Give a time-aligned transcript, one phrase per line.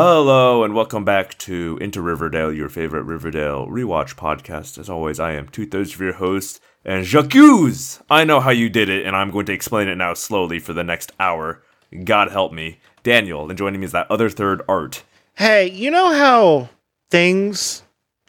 [0.00, 4.78] Hello and welcome back to Into Riverdale, your favorite Riverdale rewatch podcast.
[4.78, 8.04] As always, I am two thirds of your host and Jacques.
[8.08, 10.72] I know how you did it, and I'm going to explain it now slowly for
[10.72, 11.64] the next hour.
[12.04, 13.48] God help me, Daniel.
[13.48, 15.02] And joining me is that other third, Art.
[15.34, 16.68] Hey, you know how
[17.10, 17.82] things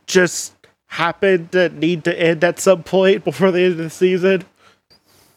[0.08, 0.56] just
[0.88, 4.44] happen that need to end at some point before the end of the season?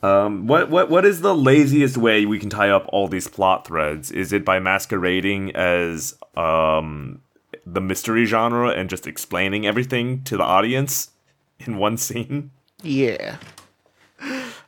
[0.03, 3.67] Um, what what what is the laziest way we can tie up all these plot
[3.67, 4.11] threads?
[4.11, 7.21] Is it by masquerading as um
[7.65, 11.11] the mystery genre and just explaining everything to the audience
[11.61, 12.51] in one scene?
[12.83, 13.37] Yeah.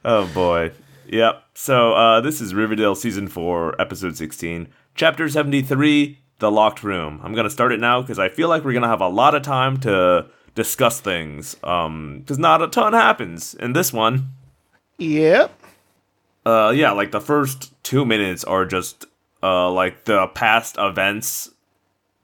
[0.07, 0.71] Oh boy.
[1.09, 1.43] Yep.
[1.55, 7.21] So uh this is Riverdale season 4, episode 16, chapter 73, The Locked Room.
[7.23, 9.09] I'm going to start it now cuz I feel like we're going to have a
[9.09, 14.29] lot of time to discuss things um cuz not a ton happens in this one.
[14.99, 15.53] Yep.
[16.47, 19.07] Uh yeah, like the first 2 minutes are just
[19.43, 21.51] uh like the past events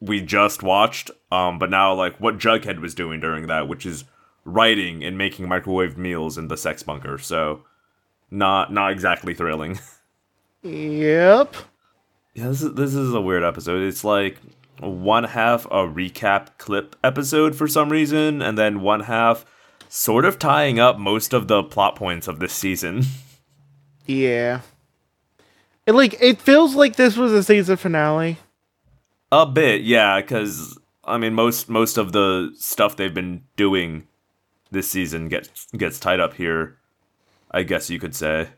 [0.00, 4.04] we just watched um but now like what Jughead was doing during that, which is
[4.44, 7.18] writing and making microwave meals in the sex bunker.
[7.18, 7.64] So
[8.30, 9.78] not not exactly thrilling.
[10.62, 11.56] Yep.
[12.34, 13.82] Yeah, this is this is a weird episode.
[13.82, 14.36] It's like
[14.78, 19.44] one half a recap clip episode for some reason, and then one half
[19.90, 23.02] sort of tying up most of the plot points of this season.
[24.06, 24.60] Yeah.
[25.86, 28.38] It like it feels like this was a season finale.
[29.30, 34.06] a bit, yeah, because I mean most most of the stuff they've been doing
[34.70, 36.76] this season gets gets tied up here.
[37.50, 38.48] I guess you could say.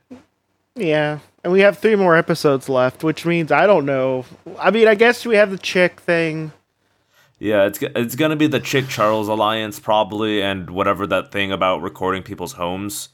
[0.75, 1.19] Yeah.
[1.45, 4.25] And we have three more episodes left, which means I don't know.
[4.59, 6.53] I mean, I guess we have the chick thing.
[7.43, 11.83] Yeah, it's it's gonna be the Chick Charles alliance probably, and whatever that thing about
[11.83, 13.09] recording people's homes.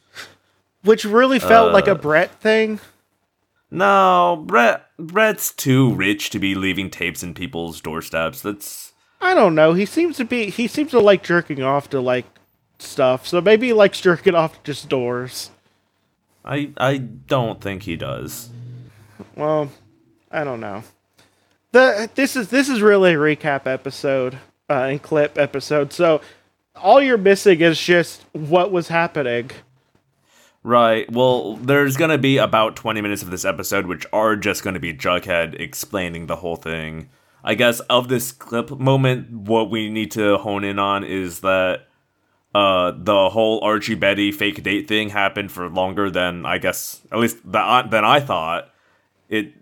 [0.83, 2.79] Which really felt like a Uh, Brett thing.
[3.71, 8.43] No, Brett Brett's too rich to be leaving tapes in people's doorsteps.
[8.43, 9.73] That's I don't know.
[9.73, 12.27] He seems to be he seems to like jerking off to like
[12.79, 13.27] stuff.
[13.27, 15.53] So maybe he likes jerking off to just doors.
[16.45, 18.51] I I don't think he does.
[19.35, 19.71] Well,
[20.31, 20.83] I don't know.
[21.73, 24.39] The this is this is really a recap episode
[24.71, 25.93] uh, and clip episode.
[25.93, 26.21] So
[26.75, 29.51] all you're missing is just what was happening.
[30.63, 31.11] Right.
[31.11, 34.75] Well, there's going to be about 20 minutes of this episode which are just going
[34.75, 37.09] to be Jughead explaining the whole thing.
[37.45, 41.87] I guess of this clip moment what we need to hone in on is that
[42.55, 47.19] uh the whole Archie Betty fake date thing happened for longer than I guess at
[47.19, 48.71] least that than I thought.
[49.29, 49.53] It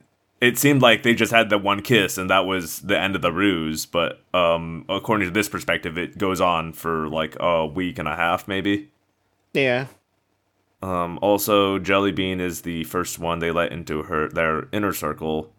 [0.41, 3.23] it seemed like they just had the one kiss and that was the end of
[3.23, 7.99] the ruse, but um according to this perspective it goes on for like a week
[7.99, 8.91] and a half maybe.
[9.53, 9.87] Yeah.
[10.83, 15.53] Um, also, Jellybean is the first one they let into her their inner circle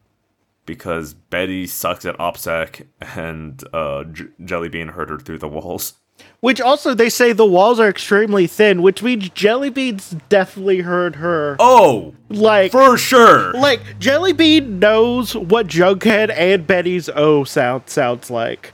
[0.66, 5.94] because Betty sucks at OPSEC and uh, J- Jellybean hurt her through the walls.
[6.40, 11.56] Which also they say the walls are extremely thin, which means Jellybeans definitely heard her.
[11.60, 13.54] Oh, like for sure.
[13.54, 18.72] like Jellybean knows what Jughead and Betty's O sound sounds like.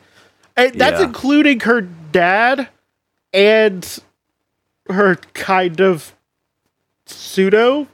[0.58, 1.06] And that's Yeah.
[1.08, 2.68] including her dad
[3.34, 4.00] and
[4.90, 6.14] her kind of
[7.06, 7.88] pseudo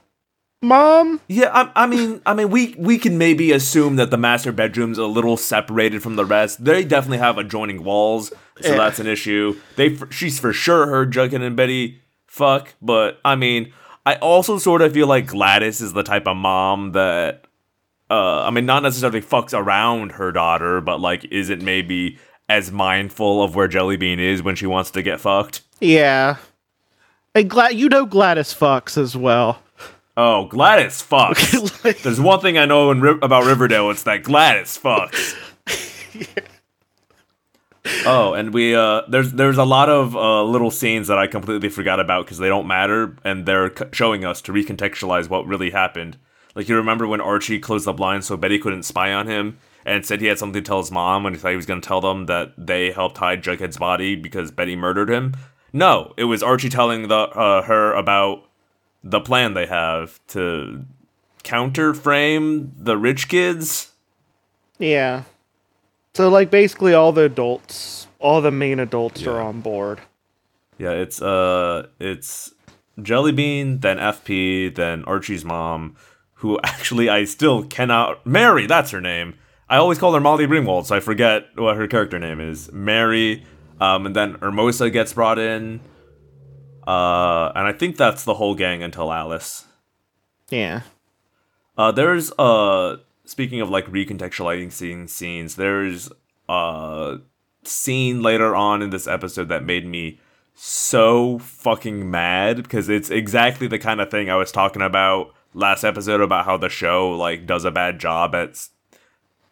[0.62, 1.20] mom.
[1.28, 4.98] Yeah, I, I mean, I mean, we we can maybe assume that the master bedroom's
[4.98, 6.64] a little separated from the rest.
[6.64, 8.76] They definitely have adjoining walls, so Yeah.
[8.78, 9.56] that's an issue.
[9.76, 13.72] They she's for sure heard Jughead and Betty fuck, but I mean,
[14.06, 17.44] I also sort of feel like Gladys is the type of mom that,
[18.10, 22.18] uh, I mean, not necessarily fucks around her daughter, but like isn't maybe
[22.48, 25.60] as mindful of where Jellybean is when she wants to get fucked.
[25.80, 26.36] Yeah.
[27.34, 29.62] And glad you know Gladys fucks as well.
[30.16, 31.84] Oh, Gladys fucks.
[31.84, 33.90] Like- There's one thing I know in about Riverdale.
[33.90, 35.36] It's that Gladys fucks.
[38.04, 41.70] Oh, and we uh, there's there's a lot of uh, little scenes that I completely
[41.70, 45.70] forgot about because they don't matter, and they're c- showing us to recontextualize what really
[45.70, 46.18] happened.
[46.54, 50.04] Like you remember when Archie closed the blinds so Betty couldn't spy on him, and
[50.04, 51.88] said he had something to tell his mom, and he thought he was going to
[51.88, 55.34] tell them that they helped hide Jughead's body because Betty murdered him.
[55.72, 58.48] No, it was Archie telling the uh, her about
[59.02, 60.84] the plan they have to
[61.42, 63.92] counter frame the rich kids.
[64.78, 65.24] Yeah.
[66.14, 70.00] So like basically all the adults, all the main adults are on board.
[70.78, 72.52] Yeah, it's uh it's
[72.98, 75.96] Jellybean, then FP, then Archie's mom,
[76.34, 79.34] who actually I still cannot Mary, that's her name.
[79.68, 82.72] I always call her Molly Ringwald, so I forget what her character name is.
[82.72, 83.46] Mary,
[83.80, 85.80] um, and then Hermosa gets brought in.
[86.84, 89.66] Uh, and I think that's the whole gang until Alice.
[90.50, 90.80] Yeah.
[91.78, 92.96] Uh, there's uh
[93.30, 96.10] speaking of like recontextualizing scene- scenes, there's
[96.48, 97.18] a
[97.62, 100.18] scene later on in this episode that made me
[100.54, 105.84] so fucking mad because it's exactly the kind of thing I was talking about last
[105.84, 108.68] episode about how the show like does a bad job at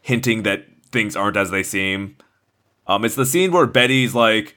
[0.02, 2.16] hinting that things aren't as they seem.
[2.88, 4.56] Um, it's the scene where Betty's like,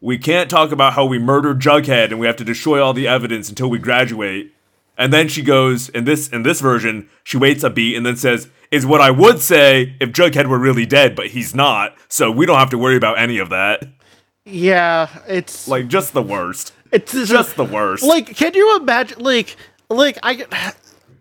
[0.00, 3.06] "We can't talk about how we murdered Jughead and we have to destroy all the
[3.06, 4.54] evidence until we graduate."
[4.98, 8.16] And then she goes in this in this version, she waits a beat and then
[8.16, 12.30] says, "Is what I would say if Jughead were really dead, but he's not, so
[12.30, 13.84] we don't have to worry about any of that."
[14.44, 16.72] Yeah, it's Like just the worst.
[16.90, 18.02] it's just, Just the worst.
[18.04, 19.56] like can you imagine like
[19.88, 20.44] like I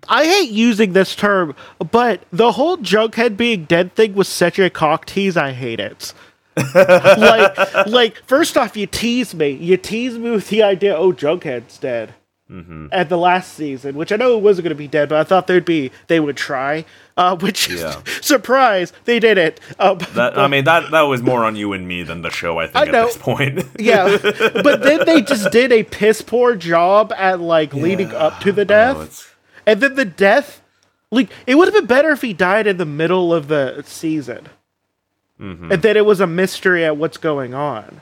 [0.10, 1.56] I hate using this term,
[1.92, 5.38] but the whole Jughead being dead thing was such a cock tease.
[5.38, 6.14] I hate it.
[6.76, 9.52] like, like first off, you tease me.
[9.52, 12.14] You tease me with the idea, oh, Jughead's dead.
[12.52, 12.88] Mm-hmm.
[12.92, 15.24] At the last season, which I know it wasn't going to be dead, but I
[15.24, 16.84] thought they'd be they would try.
[17.16, 18.02] Uh, which Yeah.
[18.22, 19.62] surprise, they did it.
[19.80, 22.60] Uh, that I mean that that was more on you and me than the show,
[22.60, 23.06] I think, I at know.
[23.06, 23.64] this point.
[23.80, 28.52] yeah, but then they just did a piss poor job at like leading up to
[28.52, 29.34] the death.
[29.34, 30.62] Oh, And then the death,
[31.10, 34.48] like it would have been better if he died in the middle of the season,
[35.40, 35.72] Mm-hmm.
[35.72, 38.02] and then it was a mystery at what's going on,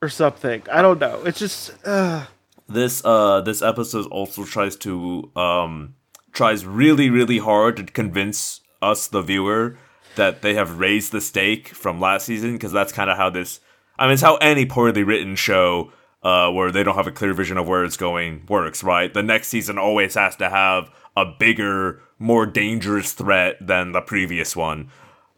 [0.00, 0.62] or something.
[0.72, 1.22] I don't know.
[1.24, 2.24] It's just, uh,
[2.68, 5.94] this uh this episode also tries to um
[6.32, 9.76] tries really really hard to convince us the viewer
[10.16, 13.60] that they have raised the stake from last season because that's kind of how this
[13.98, 17.34] i mean it's how any poorly written show uh where they don't have a clear
[17.34, 19.12] vision of where it's going works right?
[19.12, 24.56] The next season always has to have a bigger more dangerous threat than the previous
[24.56, 24.90] one.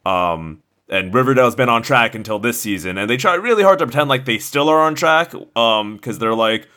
[0.05, 3.87] Um and Riverdale's been on track until this season, and they try really hard to
[3.87, 6.69] pretend like they still are on track, um, because they're like,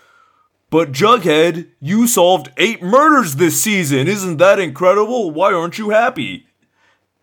[0.69, 4.07] but Jughead, you solved eight murders this season.
[4.07, 5.31] Isn't that incredible?
[5.31, 6.45] Why aren't you happy?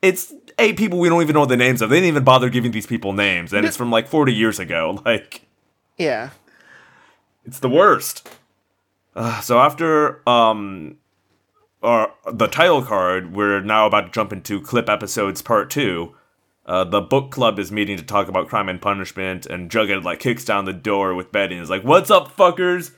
[0.02, 1.90] It's eight people we don't even know the names of.
[1.90, 5.02] They didn't even bother giving these people names, and it's from like 40 years ago.
[5.06, 5.42] Like,
[5.96, 6.30] yeah,
[7.44, 8.28] it's the worst.
[9.14, 10.98] Uh, so after um,
[11.82, 16.14] our, the title card, we're now about to jump into clip episodes part two.
[16.66, 20.18] Uh, the book club is meeting to talk about crime and punishment, and Jughead like
[20.18, 22.90] kicks down the door with Betty and is like, "What's up, fuckers?"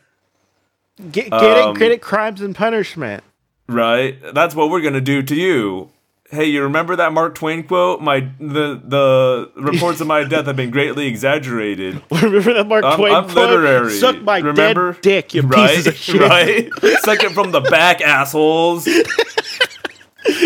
[1.11, 3.23] Get, get Um, it, get it, crimes and punishment.
[3.69, 4.17] Right?
[4.35, 5.91] That's what we're gonna do to you.
[6.31, 8.03] Hey, you remember that Mark Twain quote?
[8.03, 12.03] My the the reports of my death have been greatly exaggerated.
[12.11, 13.49] Remember that Mark I'm, Twain I'm quote?
[13.51, 13.93] literary.
[13.93, 14.93] Suck my remember?
[14.93, 15.71] dead dick, you right?
[15.71, 16.21] pieces of shit.
[16.21, 16.71] Right?
[17.03, 18.87] Second from the back, assholes.
[18.87, 19.07] It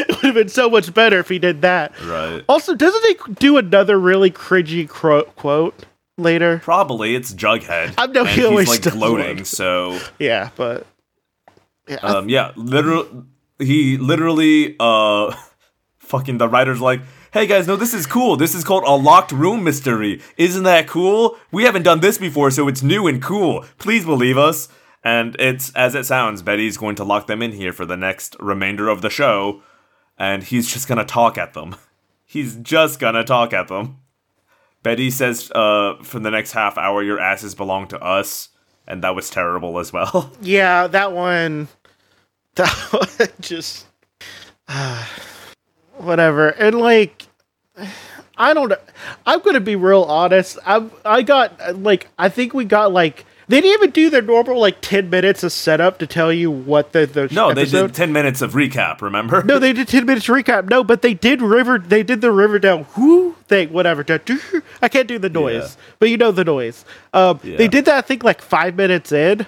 [0.09, 1.93] would have been so much better if he did that.
[2.05, 2.45] Right.
[2.49, 5.75] Also, doesn't he do another really cringy cro- quote
[6.19, 6.59] later?
[6.59, 7.95] Probably it's Jughead.
[7.99, 9.45] I know and he he's like gloating.
[9.45, 10.87] So Yeah, but
[11.89, 13.27] yeah, um, yeah, literal.
[13.59, 15.35] He literally uh,
[15.99, 17.01] fucking the writer's like.
[17.33, 18.37] Hey guys, no, this is cool.
[18.37, 20.21] This is called a locked room mystery.
[20.37, 21.39] Isn't that cool?
[21.51, 23.65] We haven't done this before, so it's new and cool.
[23.79, 24.69] Please believe us.
[25.03, 28.37] And it's as it sounds, Betty's going to lock them in here for the next
[28.39, 29.63] remainder of the show,
[30.19, 31.77] and he's just gonna talk at them.
[32.25, 33.99] He's just gonna talk at them.
[34.83, 38.49] Betty says, uh, for the next half hour, your asses belong to us,
[38.87, 40.33] and that was terrible as well.
[40.43, 41.69] yeah, that one,
[42.57, 43.87] that one just
[45.97, 46.49] whatever.
[46.49, 47.27] And like,
[48.37, 48.73] I don't.
[49.27, 50.59] I'm gonna be real honest.
[50.67, 54.59] I I got like I think we got like they didn't even do their normal
[54.59, 58.13] like ten minutes of setup to tell you what the the No, they did 10
[58.13, 59.43] minutes of recap, remember?
[59.45, 60.69] No, they did ten minutes of recap.
[60.69, 61.79] No, but they did river.
[61.79, 64.05] They did the Riverdale whoo thing, whatever.
[64.83, 65.85] I can't do the noise, Yeah.
[65.99, 66.85] but you know the noise.
[67.13, 67.57] Um, Yeah.
[67.57, 67.97] They did that.
[67.99, 69.47] I think like five minutes in,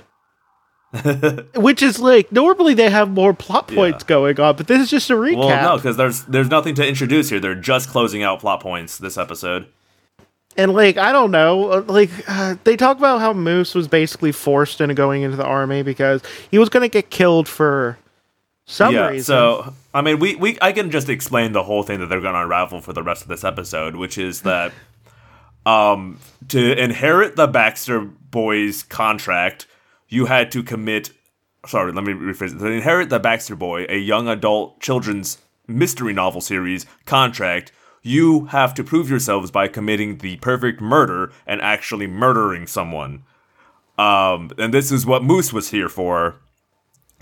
[1.56, 4.08] which is like normally they have more plot points Yeah.
[4.08, 5.38] going on, but this is just a recap.
[5.38, 7.40] Well, no, because there's there's nothing to introduce here.
[7.40, 9.66] They're just closing out plot points this episode.
[10.56, 14.30] And like I don't know, uh, like uh, they talk about how Moose was basically
[14.30, 17.99] forced into going into the army because he was going to get killed for
[18.66, 19.09] some yeah.
[19.09, 19.25] reason.
[19.25, 22.35] So I mean, we we I can just explain the whole thing that they're going
[22.35, 24.73] to unravel for the rest of this episode, which is that
[25.66, 26.18] Um,
[26.49, 29.66] to inherit the Baxter boys contract,
[30.09, 31.11] you had to commit.
[31.66, 32.59] Sorry, let me rephrase it.
[32.59, 38.75] To inherit the Baxter Boy, a young adult children's mystery novel series contract, you have
[38.75, 43.23] to prove yourselves by committing the perfect murder and actually murdering someone.
[43.97, 46.37] Um, and this is what Moose was here for.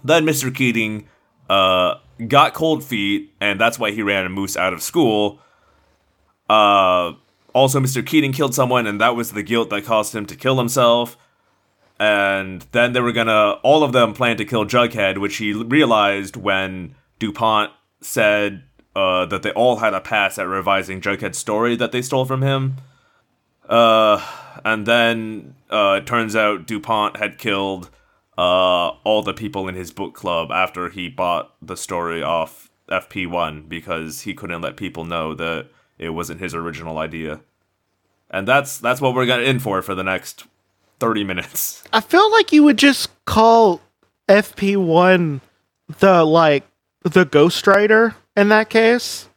[0.03, 0.53] Then Mr.
[0.53, 1.07] Keating
[1.49, 1.97] uh,
[2.29, 5.41] got cold feet, and that's why he ran a Moose out of school.
[6.49, 7.13] Uh,
[7.55, 8.05] also, Mr.
[8.05, 11.17] Keating killed someone, and that was the guilt that caused him to kill himself.
[11.99, 16.37] And then they were gonna, all of them planned to kill Jughead, which he realized
[16.37, 17.71] when DuPont
[18.01, 18.65] said
[18.97, 22.43] uh, that they all had a pass at revising Jughead's story that they stole from
[22.43, 22.77] him.
[23.69, 24.25] Uh,
[24.65, 27.91] and then uh, it turns out DuPont had killed
[28.43, 33.69] uh, all the people in his book club after he bought the story off FP1
[33.69, 37.41] because he couldn't let people know that it wasn't his original idea.
[38.29, 40.47] And that's that's what we're gonna in for for the next
[40.99, 41.85] thirty minutes.
[41.93, 43.81] I feel like you would just call
[44.29, 45.41] FP1
[46.01, 46.65] the like
[47.03, 49.29] the ghostwriter in that case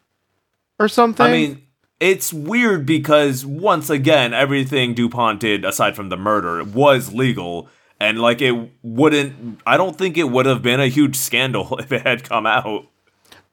[0.80, 1.26] or something.
[1.26, 1.68] I mean,
[2.00, 7.70] it's weird because once again, everything DuPont did aside from the murder was legal.
[8.00, 11.92] And like it wouldn't I don't think it would have been a huge scandal if
[11.92, 12.88] it had come out.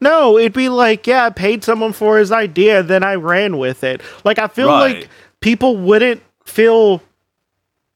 [0.01, 3.85] no, it'd be like, yeah, I paid someone for his idea, then I ran with
[3.85, 4.01] it.
[4.25, 4.97] Like I feel Right.
[5.01, 5.09] like
[5.41, 7.03] people wouldn't feel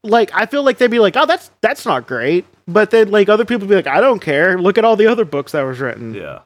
[0.03, 3.27] like I feel like they'd be like, "Oh, that's that's not great." But then like
[3.29, 4.57] other people be like, "I don't care.
[4.57, 6.39] Look at all the other books that was written." Yeah.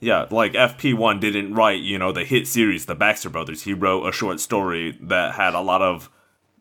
[0.00, 3.62] Yeah, like FP1 didn't write, you know, the hit series, The Baxter Brothers.
[3.62, 6.08] He wrote a short story that had a lot of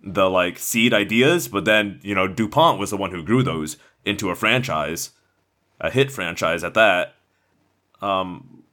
[0.04, 3.78] the like seed ideas, but then, you know, DuPont was the one who grew those
[4.06, 5.12] into a franchise,
[5.82, 7.16] a hit franchise at that.
[8.02, 8.64] Um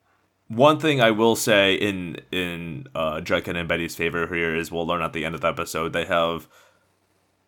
[0.49, 4.87] one thing I will say in in uh Jughead and Betty's favor here is we'll
[4.87, 6.47] learn at the end of the episode they have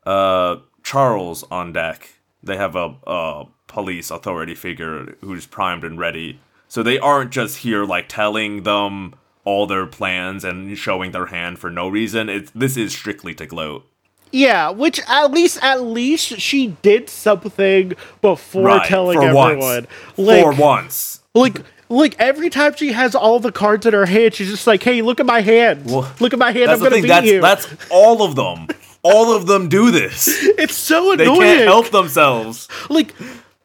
[0.04, 2.21] uh Charles on deck.
[2.42, 6.40] They have a, a police authority figure who's primed and ready.
[6.68, 9.14] So they aren't just here like telling them
[9.46, 12.28] all their plans and showing their hand for no reason.
[12.28, 13.86] It's this is strictly to gloat.
[14.32, 19.58] Yeah, which at least at least she did something before Right, telling for everyone.
[19.60, 19.86] once.
[20.18, 21.20] Like, for once.
[21.34, 24.82] like, like every time she has all the cards in her hand, she's just like,
[24.82, 25.86] "Hey, look at my hand.
[25.86, 26.70] Well, look at my hand.
[26.70, 28.66] I'm gonna beat That's you." that's all of them.
[29.02, 30.26] All of them do this.
[30.58, 31.38] it's so annoying.
[31.38, 32.66] They can't help themselves.
[32.90, 33.14] Like,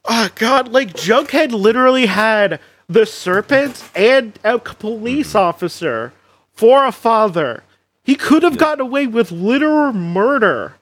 [0.04, 5.38] oh god, like Jughead literally had the serpent and a police Mm-hmm.
[5.38, 6.12] officer
[6.52, 7.62] for a father.
[8.04, 10.74] He could have gotten away with literal murder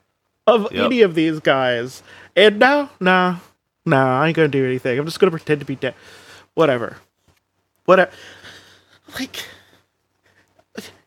[0.47, 0.85] of Yep.
[0.87, 2.03] any of these guys.
[2.35, 3.37] And now, nah,
[3.85, 4.99] nah, I ain't gonna do anything.
[4.99, 5.95] I'm just gonna pretend to be dead.
[6.55, 6.97] Whatever.
[7.85, 8.11] Whatever.
[9.19, 9.45] Like,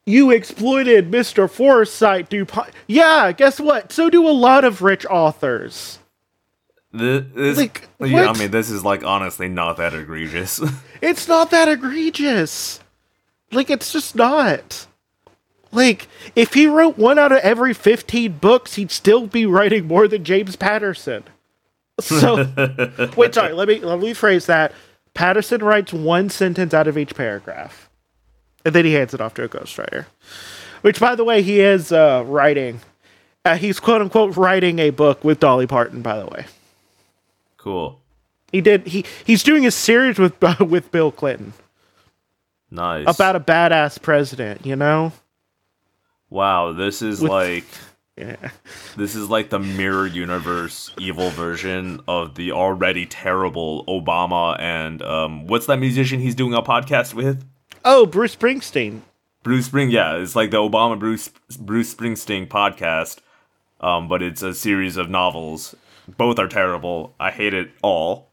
[0.05, 1.49] you exploited Mr.
[1.49, 2.69] Forsyth DuPont.
[2.87, 3.91] Yeah, guess what?
[3.91, 5.99] So do a lot of rich authors.
[6.93, 10.61] This, this Like, yeah, I mean, this is like honestly not that egregious.
[11.01, 12.79] It's not that egregious.
[13.51, 14.87] Like, it's just not.
[15.73, 20.07] Like, if he wrote one out of every 15 books, he'd still be writing more
[20.07, 21.25] than James Patterson.
[21.99, 22.47] So,
[23.17, 24.71] wait, sorry, let me, let me phrase that.
[25.13, 27.89] Patterson writes one sentence out of each paragraph,
[28.63, 30.05] and then he hands it off to a ghostwriter.
[30.83, 32.79] Which, by the way, he is uh, writing.
[33.43, 36.45] Uh, he's quote unquote writing a book with Dolly Parton, by the way.
[37.63, 38.01] Cool.
[38.51, 38.85] He did.
[38.87, 41.53] He he's doing a series with with Bill Clinton.
[42.69, 43.05] Nice.
[43.07, 45.11] about a badass president, you know?
[46.29, 47.65] wow, this is With- like
[48.17, 48.35] Yeah.
[48.95, 55.47] this is like the mirror universe evil version of the already terrible Obama and um
[55.47, 57.43] what's that musician he's doing a podcast with?
[57.83, 59.01] Oh, Bruce Springsteen.
[59.41, 61.29] Bruce Spring, yeah, it's like the Obama Bruce
[61.59, 63.17] Bruce Springsteen podcast,
[63.81, 65.75] um, but it's a series of novels.
[66.07, 67.13] Both are terrible.
[67.19, 68.29] I hate it all.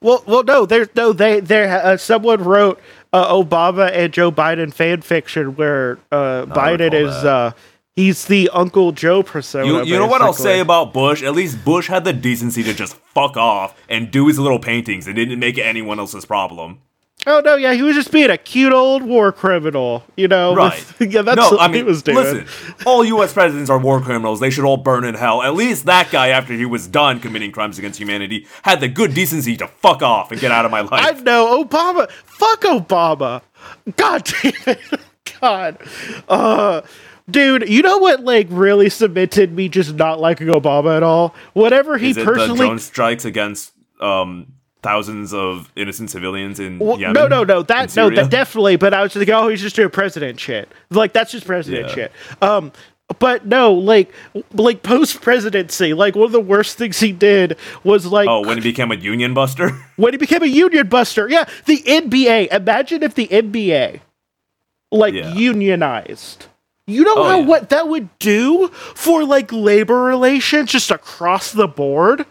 [0.00, 1.12] Well, well, no, there's no.
[1.12, 1.80] They there.
[1.84, 2.80] Uh, someone wrote
[3.12, 7.52] uh, Obama and Joe Biden fan fiction where uh, Biden is uh,
[7.94, 9.66] he's the Uncle Joe persona.
[9.66, 11.22] You, you know what I'll say about Bush?
[11.22, 15.06] At least Bush had the decency to just fuck off and do his little paintings
[15.06, 16.80] and didn't make it anyone else's problem.
[17.24, 20.02] Oh no, yeah, he was just being a cute old war criminal.
[20.16, 20.72] You know, Right.
[20.98, 22.16] with- yeah, that's no, what I he mean, was doing.
[22.16, 22.46] listen,
[22.84, 23.32] all U.S.
[23.32, 24.40] presidents are war criminals.
[24.40, 25.42] They should all burn in hell.
[25.42, 29.14] At least that guy, after he was done committing crimes against humanity, had the good
[29.14, 30.90] decency to fuck off and get out of my life.
[30.92, 32.10] I know Obama.
[32.10, 33.42] Fuck Obama.
[33.96, 35.00] God damn it.
[35.40, 35.78] God.
[36.28, 36.82] Uh
[37.30, 41.34] dude, you know what like really cemented me just not liking Obama at all?
[41.52, 44.48] Whatever he Is it the personally drone strikes against um,
[44.82, 47.14] thousands of innocent civilians in Well, Yemen.
[47.14, 47.62] no, no, no.
[47.62, 48.76] That no, that definitely.
[48.76, 50.68] But I was just like, oh, he's just doing president shit.
[50.90, 51.94] Like that's just president Yeah.
[51.94, 52.12] shit.
[52.40, 52.72] Um,
[53.18, 54.10] but no, like,
[54.54, 58.56] like post presidency, like one of the worst things he did was like Oh, when
[58.56, 59.68] he became a union buster.
[59.96, 61.28] when he became a union buster.
[61.28, 62.48] Yeah, the NBA.
[62.52, 64.00] Imagine if the NBA
[64.90, 65.32] like Yeah.
[65.34, 66.46] unionized.
[66.86, 67.46] You know Oh, how yeah.
[67.46, 72.26] what that would do for like labor relations just across the board?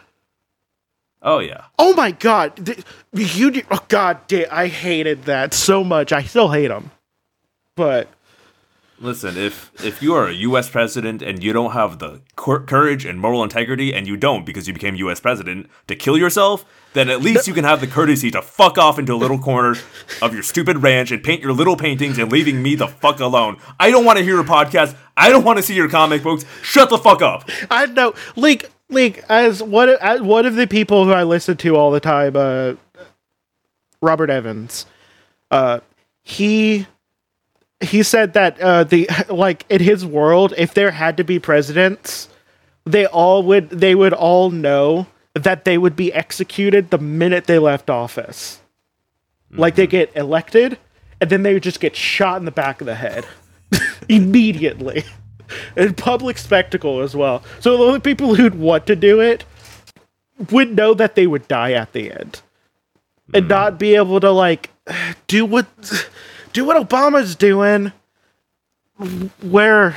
[1.21, 1.65] Oh yeah.
[1.77, 3.63] Oh my god, the, the.
[3.71, 6.11] Oh god, damn, I hated that so much.
[6.11, 6.91] I still hate him,
[7.75, 8.07] but
[9.01, 10.69] Listen, if if you are a U.S.
[10.69, 14.67] president and you don't have the cour- courage and moral integrity, and you don't because
[14.67, 15.19] you became U.S.
[15.19, 16.63] president to kill yourself,
[16.93, 19.73] then at least you can have the courtesy to fuck off into a little corner
[20.21, 23.57] of your stupid ranch and paint your little paintings and leaving me the fuck alone.
[23.79, 24.95] I don't want to hear your podcast.
[25.17, 26.45] I don't want to see your comic books.
[26.61, 27.49] Shut the fuck up.
[27.71, 31.57] I know, like, like as one of, as one of the people who I listen
[31.57, 32.73] to all the time, uh,
[34.01, 34.85] Robert Evans,
[35.49, 35.79] uh,
[36.21, 36.85] he
[37.79, 42.29] he said that uh, the like in his world, if there had to be presidents,
[42.85, 47.59] they all would they would all know that they would be executed the minute they
[47.59, 48.59] left office.
[49.53, 50.77] Like they get elected,
[51.19, 53.25] and then they would just get shot in the back of the head
[54.09, 55.03] immediately.
[55.75, 57.43] And public spectacle as well.
[57.59, 59.45] So the only people who'd want to do it
[60.49, 62.41] would know that they would die at the end.
[63.33, 63.49] And hmm.
[63.49, 64.69] not be able to like
[65.27, 65.67] do what
[66.53, 67.91] do what Obama's doing
[69.41, 69.95] where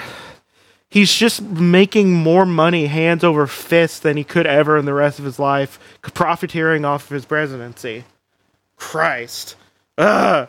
[0.89, 5.19] he's just making more money hands over fist than he could ever in the rest
[5.19, 8.05] of his life, profiteering off of his presidency.
[8.77, 9.57] Christ.
[9.99, 10.49] Ugh.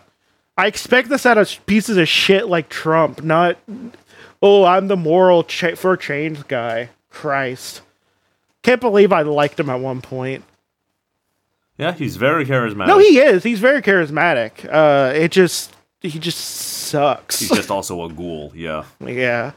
[0.58, 3.58] I expect this out of pieces of shit like Trump, not
[4.46, 6.90] oh, I'm the moral cha- for change guy.
[7.10, 7.82] Christ.
[8.62, 10.44] Can't believe I liked him at one point.
[11.78, 12.88] Yeah, he's very charismatic.
[12.88, 13.44] No, he is.
[13.44, 14.72] He's very charismatic.
[14.72, 17.40] Uh, it just he just sucks.
[17.40, 18.52] He's just also a ghoul.
[18.56, 18.86] Yeah.
[19.00, 19.54] yeah.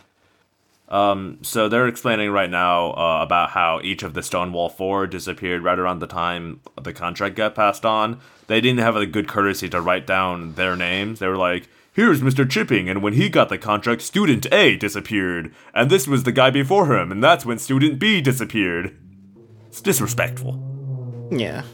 [0.88, 5.62] Um, so they're explaining right now uh, about how each of the Stonewall Four disappeared
[5.62, 8.20] right around the time the contract got passed on.
[8.46, 11.18] They didn't have the good courtesy to write down their names.
[11.18, 11.68] They were like,
[11.98, 12.48] "Here's Mr.
[12.48, 16.48] Chipping, and when he got the contract, Student A disappeared, and this was the guy
[16.48, 18.96] before him, and that's when Student B disappeared."
[19.66, 20.62] It's disrespectful.
[21.32, 21.64] Yeah.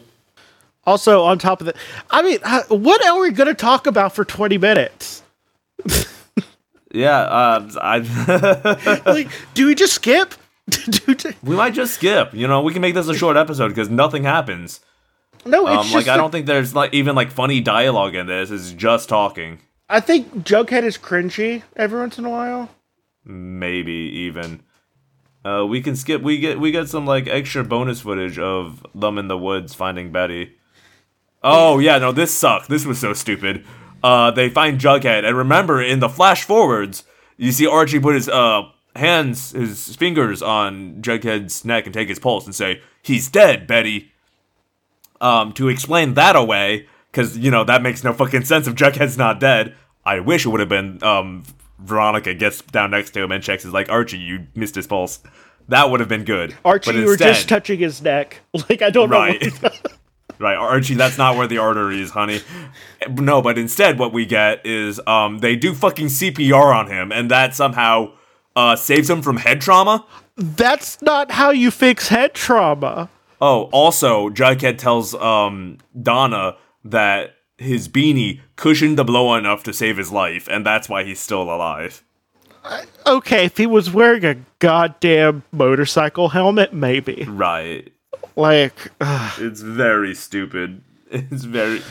[0.87, 1.77] Also, on top of that,
[2.11, 5.23] I mean, what are we going to talk about for 20 minutes?
[6.91, 10.35] Yeah, uh, I Like, do we just skip?
[11.43, 12.33] We might just skip.
[12.33, 14.81] You know, we can make this a short episode because nothing happens.
[15.45, 18.27] no, it's Um, just like I don't think there's like even like funny dialogue in
[18.29, 18.51] this.
[18.51, 19.59] It's just talking.
[19.95, 22.69] I think Jughead is cringy every once in a while.
[23.25, 24.65] maybe even.
[25.45, 29.19] Uh we can skip we get we get some like extra bonus footage of them
[29.19, 30.57] in the woods finding betty.
[31.45, 32.69] Oh yeah no this sucked.
[32.69, 33.65] This was so stupid.
[34.03, 37.05] Uh they find jughead and remember in the flash forwards
[37.37, 38.63] you see archie put his uh
[38.97, 44.11] hands his fingers on jughead's neck and take his pulse and say he's dead betty.
[45.21, 49.17] Um to explain that away because you know that makes no fucking sense if jughead's
[49.17, 49.77] not dead
[50.07, 51.43] i wish it would have been um
[51.79, 55.21] veronica gets down next to him and checks is like archie you missed his pulse
[55.69, 58.41] that would have been good Archie, But you were just touching his neck.
[58.69, 59.71] Like, I don't right know.
[60.39, 62.41] right archie that's not where the artery is honey
[63.09, 67.31] no but instead what we get is um they do fucking cpr on him and
[67.31, 68.13] that somehow
[68.57, 70.05] uh saves him from head trauma
[70.37, 73.09] That's not how you fix head trauma.
[73.41, 79.97] Oh, also, Jughead tells um, Donna that his beanie cushioned the blow enough to save
[79.97, 82.03] his life, and that's why he's still alive.
[83.07, 87.25] Okay, if he was wearing a goddamn motorcycle helmet, maybe.
[87.29, 87.93] Right.
[88.37, 89.33] Like, ugh.
[89.39, 90.83] It's very stupid.
[91.11, 91.83] It's very.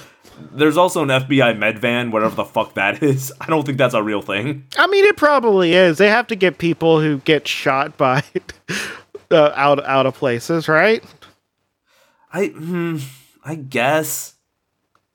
[0.52, 3.32] There's also an FBI med van, whatever the fuck that is.
[3.40, 4.66] I don't think that's a real thing.
[4.78, 6.00] I mean, it probably is.
[6.00, 8.24] They have to get people who get shot by
[9.32, 11.04] uh, out out of places, right?
[12.34, 12.98] I hmm,
[13.46, 14.34] I guess.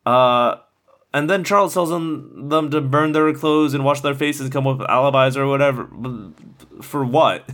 [0.08, 0.58] Uh,
[1.12, 4.52] and then Charles tells them them to burn their clothes and wash their faces and
[4.52, 5.86] come up with alibis or whatever.
[6.80, 7.46] For what?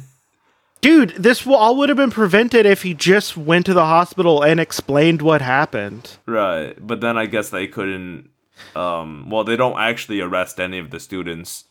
[0.80, 4.60] Dude, this all would have been prevented if he just went to the hospital and
[4.60, 6.18] explained what happened.
[6.26, 8.30] Right, but then I guess they couldn't.
[8.76, 11.64] Um, well, they don't actually arrest any of the students,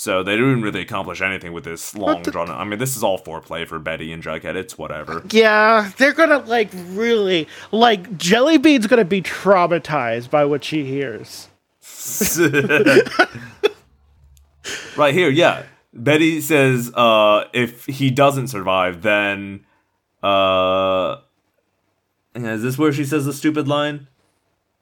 [0.00, 2.48] so they didn't really accomplish anything with this long the- drawn.
[2.48, 4.54] I mean, this is all foreplay for Betty and Jughead.
[4.54, 5.22] It's whatever.
[5.30, 11.48] Yeah, they're gonna like really like Jellybean's gonna be traumatized by what she hears.
[14.96, 15.64] right here, yeah.
[15.92, 19.66] Betty says, uh, if he doesn't survive, then,
[20.22, 21.16] uh,
[22.34, 24.06] Is this where she says the stupid line?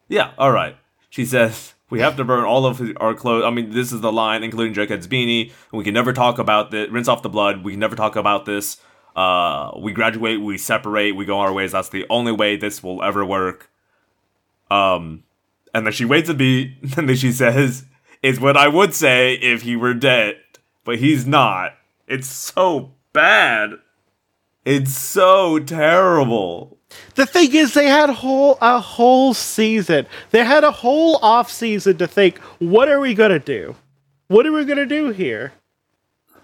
[0.08, 0.76] Yeah, all right.
[1.10, 3.44] She says, We have to burn all of our clothes.
[3.44, 5.52] I mean, this is the line, including Jughead's beanie.
[5.72, 6.90] We can never talk about this.
[6.90, 7.64] Rinse off the blood.
[7.64, 8.76] We can never talk about this.
[9.16, 11.72] Uh, we graduate, we separate, we go our ways.
[11.72, 13.70] That's the only way this will ever work.
[14.70, 15.24] Um,
[15.74, 17.84] and then she waits a beat, and then she says,
[18.22, 20.36] "Is what I would say if he were dead,
[20.84, 21.74] but he's not.
[22.06, 23.72] It's so bad.
[24.64, 26.77] It's so terrible.
[27.16, 30.06] The thing is, they had whole a whole season.
[30.30, 33.76] They had a whole off season to think, what are we gonna do?
[34.28, 35.52] What are we gonna do here?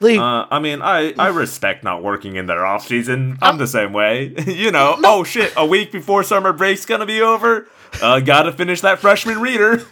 [0.01, 3.39] Like, Uh, I mean, I, I respect not working in their off season.
[3.41, 4.35] I'm the same way.
[4.47, 7.67] you know, oh shit, a week before summer break's gonna be over.
[8.03, 9.85] Uh, gotta finish that freshman reader.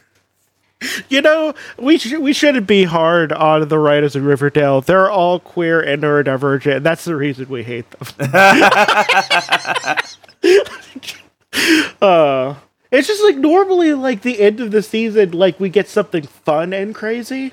[1.08, 4.80] you know, we sh- we shouldn't be hard on the writers of Riverdale.
[4.80, 6.76] They're all queer and neurodivergent.
[6.78, 7.86] And that's the reason we hate
[8.18, 8.30] them.
[12.02, 12.54] uh,
[12.90, 16.72] it's just like normally, like the end of the season, like we get something fun
[16.72, 17.52] and crazy.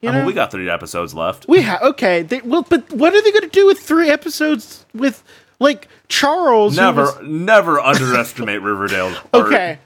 [0.00, 1.48] You I mean, we got three episodes left.
[1.48, 2.22] We have okay.
[2.22, 5.24] They, well, but what are they going to do with three episodes with
[5.60, 6.76] like Charles?
[6.76, 9.16] Never, was- never underestimate Riverdale.
[9.34, 9.78] okay,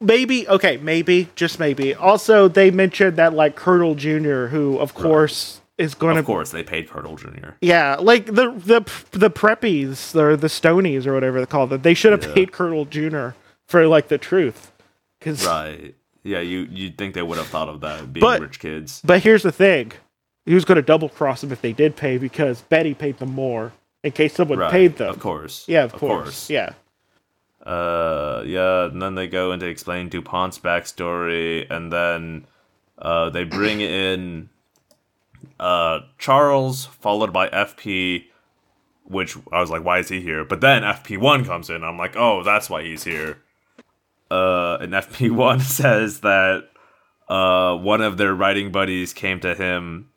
[0.00, 0.46] maybe.
[0.46, 1.28] Okay, maybe.
[1.34, 1.92] Just maybe.
[1.92, 6.20] Also, they mentioned that like Curdle Junior, who of course is going to.
[6.20, 7.50] Of course, they paid Curdle Jr.
[7.60, 8.80] Yeah, like the the
[9.12, 11.82] the preppies or the Stonies or whatever they call them.
[11.82, 12.34] They should have Yeah.
[12.34, 13.34] paid Curdle Junior
[13.66, 14.70] for like the truth.
[15.20, 15.94] Cause, Right.
[16.22, 19.00] Yeah, you you'd think they would have thought of that being But- rich kids.
[19.04, 19.92] But here's the thing:
[20.46, 23.30] he was going to double cross them if they did pay because Betty paid them
[23.30, 24.70] more in case someone Right.
[24.70, 25.08] paid them.
[25.10, 25.64] Of course.
[25.66, 26.48] Yeah, of, course.
[26.50, 26.70] Yeah.
[27.64, 32.44] Uh, yeah, and then they go into explain DuPont's backstory, and then
[32.98, 34.50] uh, they bring in
[35.60, 38.24] uh, Charles, followed by FP,
[39.04, 40.44] which I was like, why is he here?
[40.44, 43.38] But then FP1 comes in, I'm like, oh, that's why he's here.
[44.30, 46.70] Uh, and FP1 says that
[47.28, 50.10] uh, one of their writing buddies came to him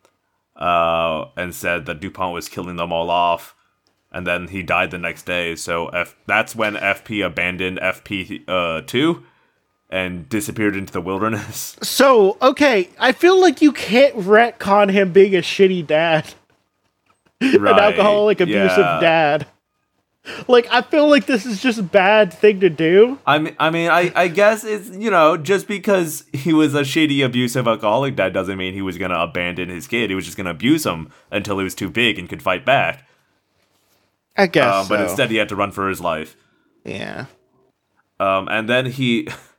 [0.56, 3.56] uh, and said that DuPont was killing them all off
[4.12, 5.56] and then he died the next day.
[5.56, 9.24] So F- that's when FP abandoned FP uh, two
[9.90, 11.76] and disappeared into the wilderness.
[11.84, 16.34] So, okay, I feel like you can't retcon him being a shitty dad,
[17.42, 19.00] an alcoholic, abusive yeah.
[19.00, 19.48] dad.
[20.48, 23.18] Like, I feel like this is just a bad thing to do.
[23.26, 26.82] I mean, I mean, I, I guess it's you know just because he was a
[26.82, 30.10] shitty, abusive alcoholic dad doesn't mean he was gonna abandon his kid.
[30.10, 33.08] He was just gonna abuse him until he was too big and could fight back.
[34.36, 34.74] I guess.
[34.74, 35.04] Um, but so.
[35.04, 36.36] instead, he had to run for his life.
[36.84, 37.26] yeah.
[38.20, 39.28] Um, and then he,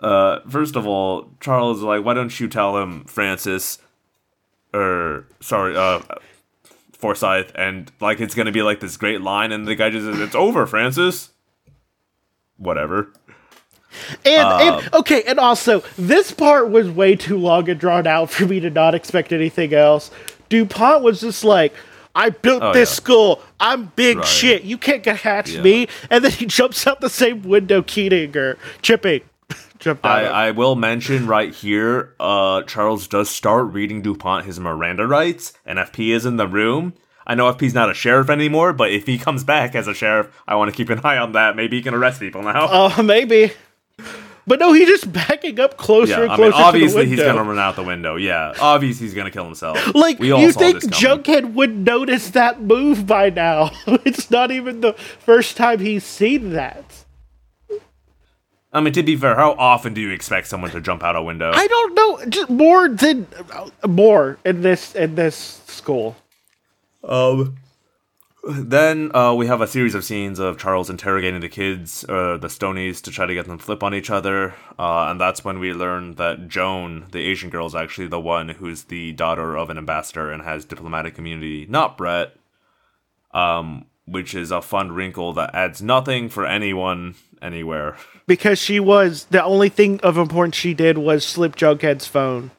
[0.00, 3.78] uh, first of all, Charles is like, why don't you tell him, Francis,
[4.72, 6.00] or sorry, uh,
[6.92, 10.20] Forsyth, and like it's gonna be like this great line, and the guy just says,
[10.20, 11.30] "It's over, Francis."
[12.58, 13.12] Whatever.
[14.24, 18.30] And, Um, and okay, and also this part was way too long and drawn out
[18.30, 20.10] for me to not expect anything else.
[20.50, 21.74] DuPont was just like,
[22.14, 22.94] I built Oh, this yeah.
[22.94, 23.42] school.
[23.60, 24.26] I'm big Right.
[24.26, 24.62] shit.
[24.64, 25.62] You can't catch Yeah.
[25.62, 25.88] me.
[26.10, 29.22] And then he jumps out the same window, Keating or chipping.
[29.78, 30.10] Jumped out.
[30.24, 35.52] I, I will mention right here, uh, Charles does start reading DuPont his Miranda rights,
[35.64, 36.92] and FP is in the room.
[37.26, 40.28] I know FP's not a sheriff anymore, but if he comes back as a sheriff,
[40.48, 41.54] I want to keep an eye on that.
[41.56, 42.66] Maybe he can arrest people now.
[42.66, 43.52] Uh, maybe.
[44.46, 47.16] But no, he's just backing up closer Yeah, and I closer mean, obviously to the
[47.16, 48.16] he's gonna run out the window.
[48.16, 49.94] Yeah, obviously he's gonna kill himself.
[49.94, 51.22] Like we all you think this coming.
[51.22, 53.70] Jughead would notice that move by now?
[53.86, 57.04] it's not even the first time he's seen that.
[58.72, 61.22] I mean, to be fair, how often do you expect someone to jump out a
[61.22, 61.50] window?
[61.52, 66.16] I don't know, just more than uh, more in this in this school.
[67.04, 67.56] Um.
[68.42, 72.48] Then uh, we have a series of scenes of Charles interrogating the kids, uh, the
[72.48, 75.58] Stonies, to try to get them to flip on each other, uh, and that's when
[75.58, 79.68] we learn that Joan, the Asian girl, is actually the one who's the daughter of
[79.68, 82.34] an ambassador and has diplomatic immunity, not Brett.
[83.32, 87.96] Um, which is a fun wrinkle that adds nothing for anyone anywhere.
[88.26, 92.50] Because she was the only thing of importance she did was slip Jughead's phone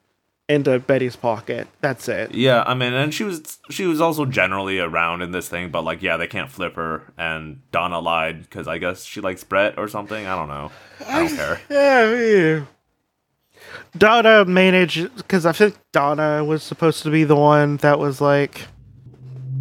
[0.51, 1.67] into Betty's pocket.
[1.79, 2.33] That's it.
[2.35, 5.83] Yeah, I mean, and she was she was also generally around in this thing, but
[5.83, 7.11] like, yeah, they can't flip her.
[7.17, 10.25] And Donna lied because I guess she likes Brett or something.
[10.25, 10.71] I don't know.
[11.07, 11.61] I don't care.
[11.69, 12.65] Yeah, yeah.
[13.97, 18.67] Donna managed because I think Donna was supposed to be the one that was like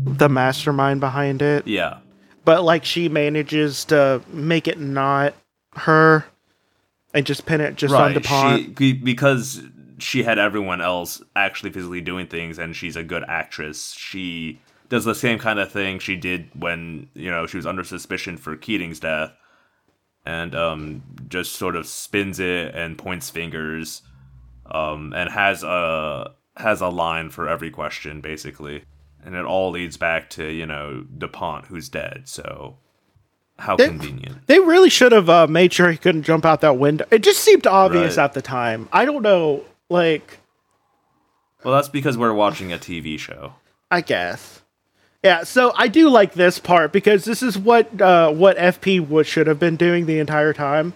[0.04, 1.66] the mastermind behind it.
[1.66, 1.98] Yeah,
[2.44, 5.34] but like she manages to make it not
[5.76, 6.24] her
[7.12, 8.14] and just pin it just on right.
[8.14, 8.78] DuPont.
[8.78, 9.62] She, because
[10.02, 13.94] she had everyone else actually physically doing things, and she's a good actress.
[13.96, 17.84] She does the same kind of thing she did when you know she was under
[17.84, 19.32] suspicion for Keating's death,
[20.26, 24.02] and um, just sort of spins it and points fingers,
[24.70, 28.84] um, and has a has a line for every question basically,
[29.24, 32.22] and it all leads back to you know Dupont who's dead.
[32.24, 32.76] So
[33.58, 34.46] how They- convenient.
[34.46, 37.04] They really should have uh, made sure he couldn't jump out that window.
[37.10, 38.24] It just seemed obvious Right.
[38.24, 38.88] at the time.
[38.90, 40.38] I don't know, like
[41.64, 43.54] Well, that's because we're watching a TV show.
[43.90, 44.62] I guess.
[45.22, 49.26] Yeah, so I do like this part because this is what uh, what FP would
[49.26, 50.94] should have been doing the entire time.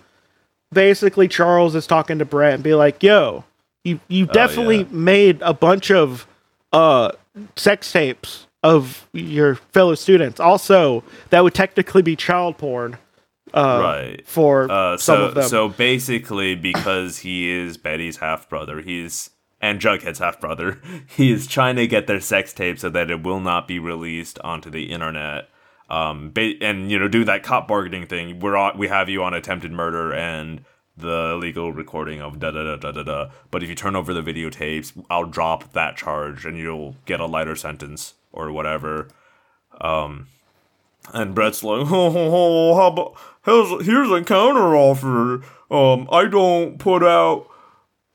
[0.73, 3.45] Basically, Charles is talking to Brett and be like, "Yo,
[3.83, 4.87] you you definitely yeah.
[4.91, 6.27] made a bunch of
[6.73, 7.13] uh,
[7.57, 10.41] sex tapes of your fellow students.
[10.41, 12.97] Also, that would technically be child porn
[13.63, 14.27] right.
[14.27, 15.49] for Uh, some so of them.
[15.49, 21.47] so basically, because he is Betty's half brother, he's and Jughead's half brother, he is
[21.47, 24.91] trying to get their sex tape so that it will not be released onto the
[24.93, 25.49] internet.
[25.89, 28.41] Um, ba- and you know, do that cop bargaining thing.
[28.41, 30.65] We're on, we have you on attempted murder and
[30.97, 33.31] the illegal recording of da da da da da da.
[33.51, 37.27] But if you turn over the videotapes, I'll drop that charge and you'll get a
[37.27, 39.09] lighter sentence or whatever.
[41.13, 43.15] And Brett's like, oh, oh, oh, how about,
[43.45, 45.43] here's, here's a counter offer.
[45.71, 47.49] Um, I don't put out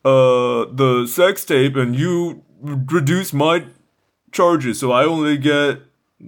[0.06, 3.66] uh the sex tape, and you reduce my
[4.32, 5.82] charges, so I only get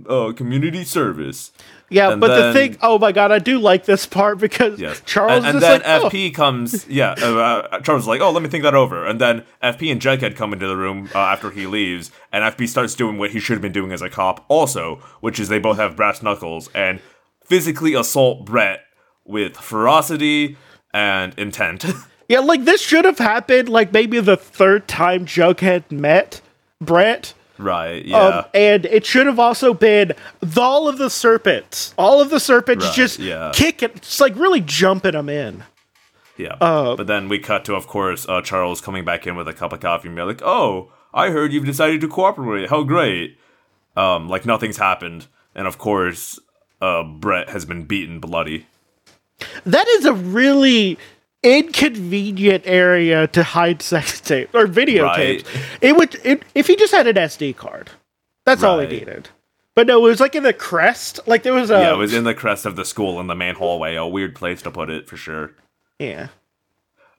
[0.07, 1.51] uh community service.
[1.91, 4.79] Yeah, and but then- the thing, oh my god, I do like this part because
[4.79, 6.87] Yes, Charles and, and is then like, oh, FP comes.
[6.87, 7.35] Yeah, uh,
[7.71, 9.05] uh, Charles is like, oh, let me think that over.
[9.05, 12.67] And then FP and Jughead come into the room uh, after he leaves, and FP
[12.67, 15.59] starts doing what he should have been doing as a cop, also, which is they
[15.59, 16.99] both have brass knuckles and
[17.43, 18.81] physically assault Brett
[19.25, 20.57] with ferocity
[20.93, 21.85] and intent.
[22.27, 26.39] Yeah, like this should have happened like maybe the third time Jughead met
[26.79, 27.33] Brett.
[27.57, 28.03] Right?
[28.05, 28.17] Yeah.
[28.17, 31.93] Um, and it should have also been the, all of the serpents.
[31.97, 33.51] All of the serpents Right, just yeah.
[33.53, 35.63] kicking, just like really jumping them in.
[36.37, 36.55] Yeah.
[36.59, 39.53] Uh, but then we cut to, of course, uh, Charles coming back in with a
[39.53, 42.69] cup of coffee and be like, "Oh, I heard you've decided to cooperate.
[42.69, 43.37] How great!"
[43.95, 46.39] Um, like nothing's happened, and of course,
[46.81, 48.65] uh, Brett has been beaten bloody.
[49.65, 50.97] That is a really
[51.43, 55.45] inconvenient area to hide sex tape or videotapes.
[55.45, 55.65] Right.
[55.81, 57.89] It would it, if he just had an SD card.
[58.45, 59.29] That's all he needed.
[59.75, 61.19] But no, it was like in the crest.
[61.27, 63.35] Like there was a yeah, it was in the crest of the school in the
[63.35, 63.95] main hallway.
[63.95, 65.51] A weird place to put it for sure.
[65.99, 66.27] yeah.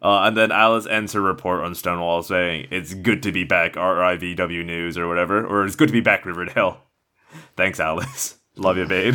[0.03, 3.75] Uh, and then Alice ends her report on Stonewall saying, "It's good to be back,
[3.75, 6.81] RIVW News or whatever, or it's good to be back, Riverdale."
[7.57, 8.37] Thanks, Alice.
[8.57, 9.15] Love you, babe.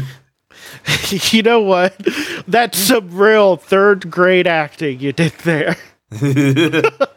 [1.32, 1.96] you know what?
[2.48, 5.76] That's some real third grade acting you did there.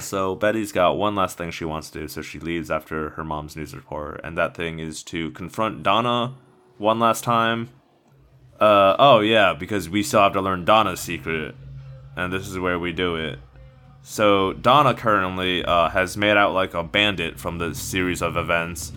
[0.00, 3.24] So Betty's got one last thing she wants to do, so she leaves after her
[3.24, 6.34] mom's news report, and that thing is to confront Donna
[6.78, 7.70] one last time.
[8.58, 11.54] Uh oh yeah, because we still have to learn Donna's secret,
[12.16, 13.38] and this is where we do it.
[14.02, 18.92] So Donna currently uh, has made out like a bandit from the series of events.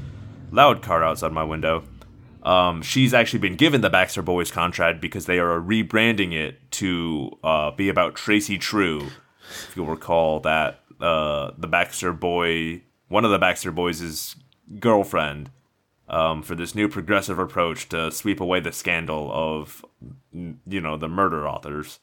[0.52, 1.84] Loud car outside my window.
[2.44, 7.32] Um, she's actually been given the Baxter Boys contract because they are rebranding it to
[7.44, 9.08] uh, be about Tracy True.
[9.40, 14.36] If you'll recall that uh, the Baxter Boy, one of the Baxter Boys'
[14.80, 15.52] girlfriend,
[16.10, 19.86] um, for this new progressive approach to sweep away the scandal of,
[20.32, 22.00] you know, the murder authors.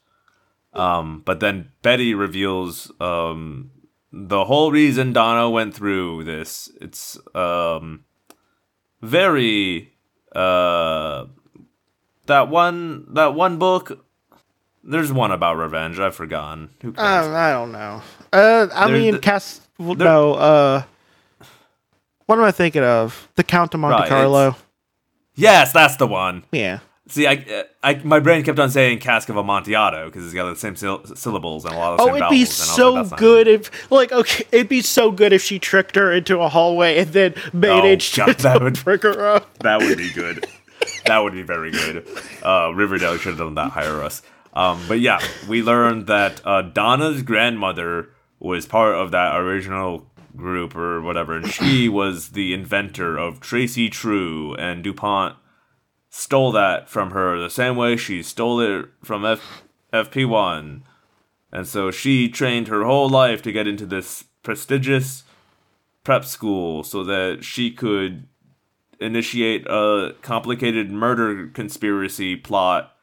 [0.72, 3.70] Um, but then Betty reveals um,
[4.11, 6.70] the whole reason Donna went through this.
[6.81, 8.05] It's um,
[9.03, 9.92] very
[10.35, 11.27] uh,
[12.27, 14.05] that one that one book.
[14.83, 15.99] There's one about revenge.
[15.99, 16.71] I've forgotten.
[16.83, 17.27] Who cares?
[17.27, 18.03] Um, I don't know.
[18.33, 19.61] Uh, I There's mean, the- Cass.
[19.79, 20.35] well, no.
[20.35, 20.83] Uh,
[22.27, 23.29] what am I thinking of?
[23.35, 24.57] The Count of Monte Right, Carlo.
[25.35, 26.45] yes, that's the one.
[26.53, 26.79] Yeah.
[27.11, 30.57] See, I, I, my brain kept on saying cask of Amontillado because it's got the
[30.57, 33.49] same syl- syllables and a lot of the Oh, same it'd be like, so good
[33.49, 37.11] if, like, okay, it'd be so good if she tricked her into a hallway and
[37.12, 39.59] then managed Oh, God, to that would- trick her up.
[39.59, 40.46] That would be good.
[41.07, 42.07] that would be very good.
[42.42, 43.73] Uh, Riverdale should have done that.
[43.73, 44.23] Hire us.
[44.55, 50.75] Um, but yeah, we learned that uh, Donna's grandmother was part of that original group
[50.77, 55.37] or whatever, and she was the inventor of Tracy True, and DuPont
[56.11, 60.83] stole that from her the same way she stole it from F- FP1.
[61.53, 65.25] And so she trained her whole life to get into this prestigious
[66.05, 68.27] prep school so that she could
[69.01, 72.94] initiate a complicated murder conspiracy plot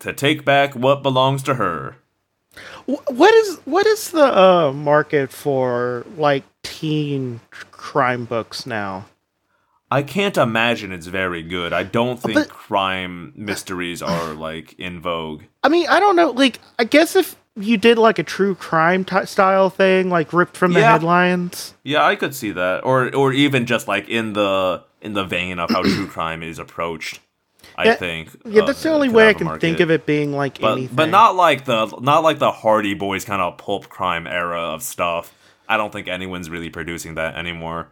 [0.00, 1.96] to take back what belongs to her.
[2.86, 9.06] What is what is the uh, market for like teen crime books now?
[9.90, 11.72] I can't imagine it's very good.
[11.72, 15.42] I don't think But- crime mysteries are like in vogue.
[15.62, 16.30] I mean, I don't know.
[16.30, 20.56] Like, I guess if you did like a true crime ty style thing, like ripped
[20.56, 20.92] from the Yeah.
[20.92, 21.74] headlines.
[21.84, 25.58] Yeah, I could see that, or or even just like in the in the vein
[25.58, 27.20] of how true crime is approached.
[27.76, 28.30] I Yeah, think.
[28.44, 29.60] Yeah, uh, that's the only way I can market.
[29.60, 30.96] think of it being like But anything.
[30.96, 34.82] but not like the not like the Hardy Boys kind of pulp crime era of
[34.82, 35.32] stuff.
[35.68, 37.88] I don't think anyone's really producing that anymore.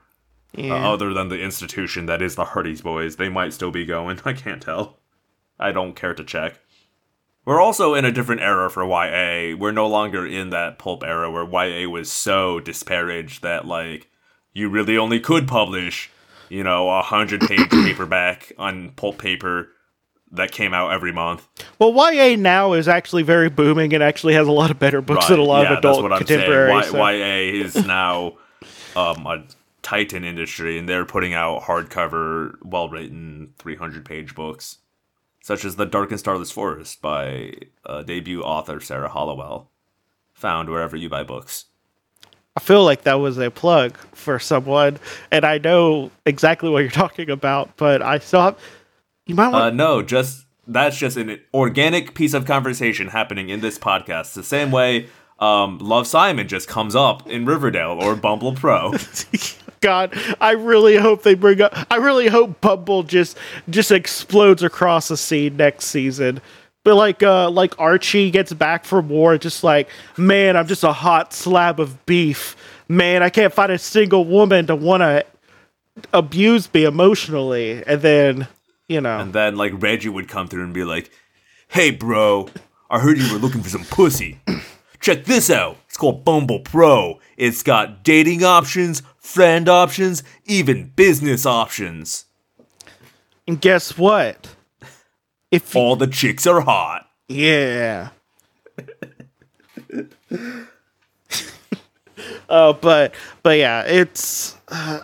[0.58, 4.20] Uh, other than the institution that is the Hardy's Boys, they might still be going.
[4.24, 4.98] I can't tell.
[5.58, 6.60] I don't care to check.
[7.44, 9.56] We're also in a different era for YA.
[9.56, 14.10] We're no longer in that pulp era where YA was so disparaged that like
[14.52, 16.10] you really only could publish,
[16.48, 19.68] you know, a hundred page paperback on pulp paper
[20.32, 21.46] that came out every month.
[21.78, 25.28] Well, YA now is actually very booming and actually has a lot of better books
[25.28, 26.82] than a lot yeah, of adult that's what I'm contemporary.
[26.82, 26.92] saying.
[26.92, 28.38] so- YA is now
[28.96, 29.44] um, a
[29.86, 34.78] titan industry, and they're putting out hardcover, well-written, 300-page books,
[35.40, 37.52] such as *The Dark and Starless Forest* by
[37.84, 39.70] uh, debut author Sarah Hollowell,
[40.34, 41.66] found wherever you buy books.
[42.56, 44.98] I feel like that was a plug for someone,
[45.30, 48.58] and I know exactly what you're talking about, but I still have.
[49.26, 49.62] You might want.
[49.62, 54.34] Uh, no, just that's just an organic piece of conversation happening in this podcast.
[54.34, 55.06] The same way
[55.38, 58.92] um, Love Simon just comes up in Riverdale or Bumble Pro.
[59.86, 61.72] God, I really hope they bring up.
[61.92, 63.38] I really hope Bumble just
[63.70, 66.40] just explodes across the scene next season.
[66.82, 70.92] But like, uh, like Archie gets back from war, just like, man, I'm just a
[70.92, 72.56] hot slab of beef.
[72.88, 75.24] Man, I can't find a single woman to want to
[76.12, 78.48] abuse me emotionally, and then,
[78.88, 81.12] you know, And then like Reggie would come through and be like,
[81.68, 82.48] "Hey, bro,
[82.90, 84.40] I heard you were looking for some pussy.
[84.98, 85.76] Check this out.
[85.96, 87.20] It's called Bumble Pro.
[87.38, 92.26] It's got dating options, friend options, even business options.
[93.48, 94.54] and guess what?
[95.50, 98.10] If you, All the chicks are hot." Yeah.
[102.48, 105.00] Oh, but but yeah, it's uh,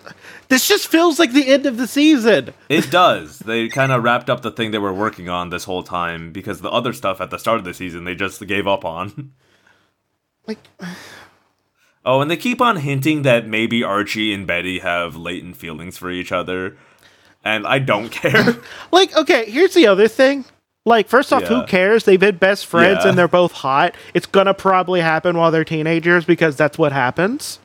[0.47, 2.53] this just feels like the end of the season.
[2.69, 3.39] It does.
[3.39, 6.61] They kind of wrapped up the thing they were working on this whole time because
[6.61, 9.33] the other stuff at the start of the season they just gave up on.
[10.47, 10.59] Like
[12.05, 16.11] Oh, and they keep on hinting that maybe Archie and Betty have latent feelings for
[16.11, 16.75] each other.
[17.45, 18.57] And I don't care.
[18.91, 20.45] like okay, here's the other thing.
[20.85, 22.03] Like first off, who cares?
[22.03, 23.09] They've been best friends Yeah.
[23.09, 23.95] and they're both hot.
[24.13, 27.59] It's gonna probably happen while they're teenagers because that's what happens.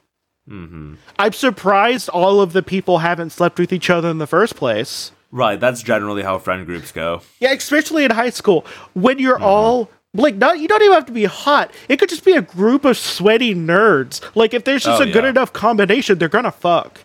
[0.49, 0.95] Mm-hmm.
[1.19, 5.11] I'm surprised all of the people haven't slept with each other in the first place.
[5.33, 7.21] right, that's generally how friend groups go.
[7.41, 8.65] Yeah, especially in high school
[8.95, 9.23] when Mm-hmm.
[9.25, 11.73] you're all like not you don't even have to be hot.
[11.89, 14.21] It could just be a group of sweaty nerds.
[14.35, 17.01] Like if there's just Oh, a good enough combination, they're gonna fuck.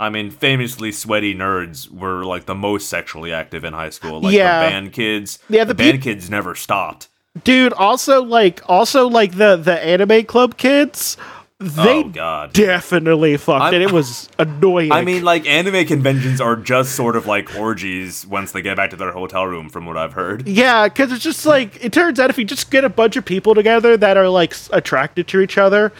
[0.00, 4.20] I mean, famously sweaty nerds were like the most sexually active in high school.
[4.20, 4.64] Like Yeah.
[4.64, 5.38] the band kids.
[5.48, 7.08] Yeah, the, the band peop- kids never stopped.
[7.44, 11.16] Dude, also like also like the the anime club kids,
[11.60, 12.52] they oh god.
[12.52, 14.92] definitely fucked I'm- and it was annoying.
[14.92, 18.90] I mean, like anime conventions are just sort of like orgies once they get back
[18.90, 20.46] to their hotel room, from what I've heard.
[20.46, 23.24] yeah, because it's just like it turns out if you just get a bunch of
[23.24, 25.92] people together that are like attracted to each other,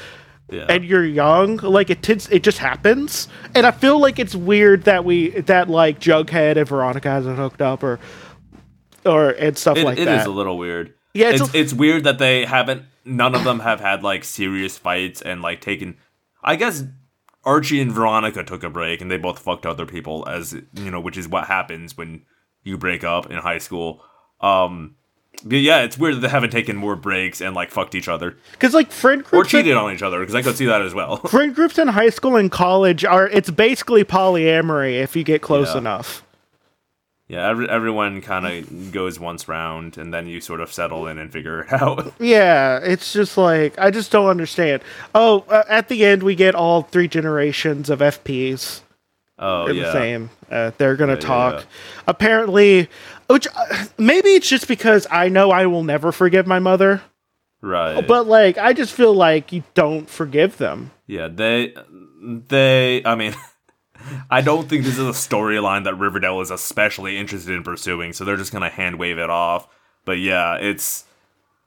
[0.48, 0.66] Yeah.
[0.68, 3.26] and you're young, like it tends, it just happens.
[3.56, 7.62] And I feel like it's weird that we that like Jughead and Veronica hasn't hooked
[7.62, 7.98] up or
[9.04, 10.20] or and stuff It, like it that.
[10.20, 10.94] is a little weird.
[11.14, 12.84] Yeah, it's it's, a- it's weird that they haven't.
[13.08, 15.96] None of them have had like serious fights and like taken.
[16.42, 16.84] I guess
[17.44, 21.00] Archie and Veronica took a break and they both fucked other people, as you know,
[21.00, 22.22] which is what happens when
[22.62, 24.02] you break up in high school.
[24.40, 24.94] Um,
[25.44, 28.36] but yeah, it's weird that they haven't taken more breaks and like fucked each other
[28.52, 30.82] Because like friend or groups, cheated in, on each other because I could see that
[30.82, 31.18] as well.
[31.18, 35.72] friend groups in high school and college are it's basically polyamory if you get close
[35.74, 35.78] Yeah.
[35.78, 36.24] enough.
[37.28, 41.18] Yeah, every, everyone kind of goes once round and then you sort of settle in
[41.18, 42.12] and figure it out.
[42.18, 44.82] Yeah, it's just like I just don't understand.
[45.14, 48.80] Oh, uh, at the end we get all three generations of FPs.
[49.38, 49.82] Oh They're yeah.
[49.84, 50.30] the same.
[50.50, 51.54] Uh, they're gonna Yeah, yeah, talk.
[51.60, 51.64] yeah.
[52.08, 52.88] Apparently,
[53.28, 57.02] which uh, maybe it's just because I know I will never forgive my mother.
[57.60, 58.06] Right.
[58.06, 60.90] But like, I just feel like you don't forgive them.
[61.06, 61.74] Yeah, they
[62.20, 63.34] they I mean
[64.30, 68.24] I don't think this is a storyline that Riverdale is especially interested in pursuing, so
[68.24, 69.68] they're just gonna hand wave it off.
[70.04, 71.04] But yeah, it's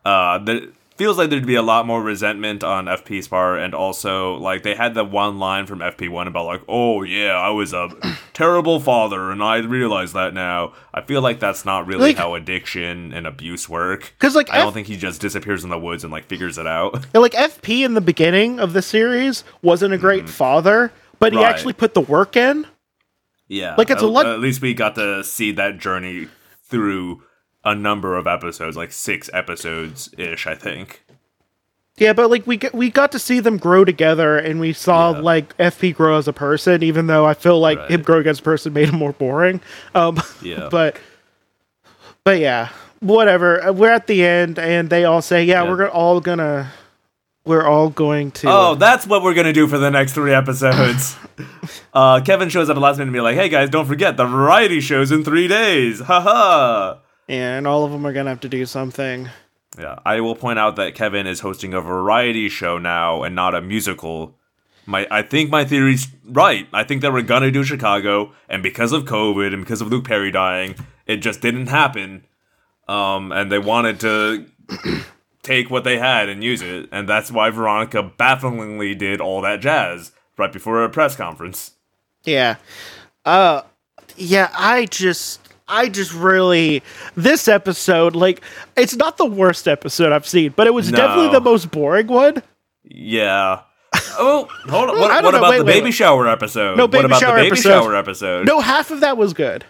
[0.05, 4.35] uh the feels like there'd be a lot more resentment on FP's part and also
[4.35, 7.89] like they had the one line from FP1 about like, oh yeah, I was a
[8.33, 10.73] terrible father and I realize that now.
[10.93, 14.13] I feel like that's not really Like- how addiction and abuse work.
[14.19, 16.67] Because like, I don't think he just disappears in the woods and like figures it
[16.67, 16.93] out.
[17.13, 20.91] And, like FP in the beginning of the series wasn't a great father,
[21.21, 21.45] but he Mm-hmm.
[21.49, 22.67] Actually put the work in.
[23.47, 26.27] Yeah, Like, it's a at, lot- At least we got to see that journey
[26.63, 27.21] through
[27.63, 31.03] a number of episodes, like six episodes ish, I think.
[31.97, 35.11] Yeah, but like we get, we got to see them grow together, and we saw
[35.13, 35.19] Yeah.
[35.19, 36.81] like FP grow as a person.
[36.81, 37.91] Even though I feel like Right.
[37.91, 39.59] him growing as a person made him more boring.
[39.93, 40.69] Um, Yeah.
[40.71, 40.97] but
[42.23, 42.69] but yeah,
[43.01, 43.71] whatever.
[43.73, 45.69] We're at the end, and they all say, "Yeah, Yeah.
[45.69, 46.71] we're all gonna,
[47.45, 51.15] we're all going to." Oh, that's what we're gonna do for the next three episodes.
[51.93, 54.25] uh, Kevin shows up at last minute and be like, "Hey guys, don't forget the
[54.25, 56.99] variety shows in three days." Haha.
[57.27, 59.29] and all of them are gonna have to do something.
[59.79, 63.55] Yeah, I will point out that Kevin is hosting a variety show now and not
[63.55, 64.37] a musical.
[64.85, 66.67] My, I think my theory's right.
[66.73, 70.05] I think that we're gonna do Chicago, and because of COVID and because of Luke
[70.05, 70.75] Perry dying,
[71.05, 72.25] it just didn't happen.
[72.87, 74.45] Um, and they wanted to
[75.43, 79.59] take what they had and use it, and that's why Veronica bafflingly did all that
[79.59, 81.71] jazz right before a press conference.
[82.23, 82.55] Yeah.
[83.25, 83.61] Uh
[84.17, 86.83] yeah, I just I just really
[87.15, 88.41] this episode like
[88.75, 90.97] it's not the worst episode I've seen, but it was No.
[90.97, 92.41] definitely the most boring one.
[92.83, 93.61] Yeah.
[94.17, 94.95] Oh, hold on.
[94.99, 95.37] What, what know.
[95.39, 95.93] about Wait, the wait, baby wait.
[95.93, 96.77] shower episode?
[96.77, 97.69] No, what baby about shower the baby episode.
[97.69, 98.45] shower episode?
[98.47, 99.65] No, half of that was good.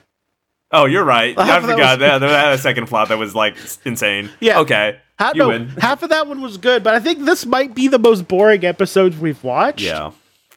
[0.72, 1.36] Oh, you're right.
[1.38, 1.90] I Half of that forgot.
[1.92, 3.56] was- That, they had a second plot that was like
[3.86, 4.30] insane.
[4.40, 4.60] Yeah.
[4.60, 5.00] Okay.
[5.20, 5.68] Half, you no, win.
[5.78, 8.66] half of that one was good, but I think this might be the most boring
[8.66, 9.82] episodes we've watched.
[9.82, 10.12] Yeah.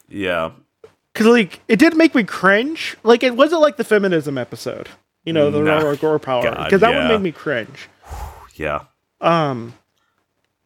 [0.09, 0.51] Yeah.
[1.13, 2.97] Cause like it did make me cringe.
[3.03, 4.89] Like it wasn't like the feminism episode.
[5.23, 5.77] You know, the Nah.
[5.79, 6.49] Raw Gore Power.
[6.51, 7.07] Because that one yeah.
[7.09, 7.89] made me cringe.
[8.55, 8.83] Yeah.
[9.21, 9.73] Um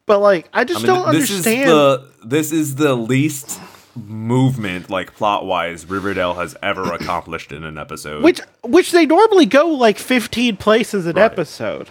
[0.06, 1.60] but like I just I mean, don't this understand.
[1.62, 3.60] is the this is the least
[4.08, 8.22] movement, like plot wise, Riverdale has ever accomplished in an episode.
[8.22, 11.24] which which they normally go like 15 places an Right.
[11.24, 11.90] episode.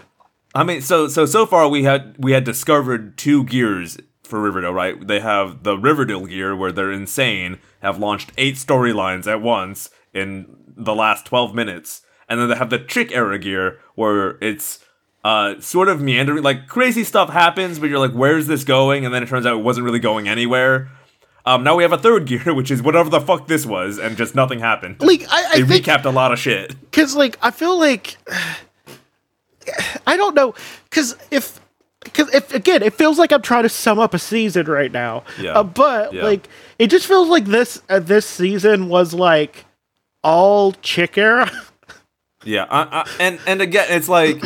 [0.55, 4.73] I mean, so so so far we had we had discovered two gears for Riverdale,
[4.73, 5.07] right?
[5.07, 10.55] They have the Riverdale gear where they're insane, have launched eight storylines at once in
[10.75, 14.79] the last twelve minutes, and then they have the Trick era gear where it's
[15.23, 19.05] uh sort of meandering, like crazy stuff happens, but you're like, where's this going?
[19.05, 20.89] And then it turns out it wasn't really going anywhere.
[21.49, 24.15] Um, now we have a third gear, which is whatever the fuck this was, and
[24.15, 24.97] just nothing happened.
[25.01, 26.69] Like I, I they think recapped a lot of shit.
[26.91, 28.17] because like I feel like
[30.07, 30.53] I don't know
[30.89, 31.59] because if
[32.03, 35.23] because if again it feels like I'm trying to sum up a season right now.
[35.39, 35.53] Yeah.
[35.59, 36.23] Uh, but Yeah.
[36.23, 36.47] like
[36.77, 39.65] it just feels like this uh, this season was like
[40.23, 41.49] all Chic era.
[42.45, 44.41] Yeah, I, I, and and again, it's like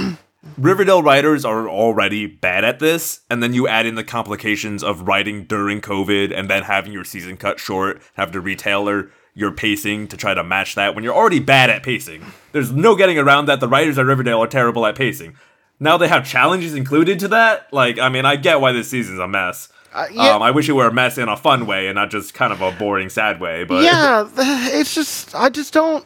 [0.57, 5.07] Riverdale writers are already bad at this, and then you add in the complications of
[5.07, 10.07] writing during COVID, and then having your season cut short, have to retailer your pacing
[10.09, 12.23] to try to match that when you're already bad at pacing.
[12.51, 13.59] There's no getting around that.
[13.59, 15.35] The writers at Riverdale are terrible at pacing.
[15.79, 17.71] Now they have challenges included to that.
[17.73, 19.69] Like, I mean, I get why this season's a mess.
[19.93, 20.35] Uh, yeah.
[20.35, 22.51] Um, I wish it were a mess in a fun way and not just kind
[22.51, 23.63] of a boring, sad way.
[23.63, 26.05] But yeah, it's just I just don't.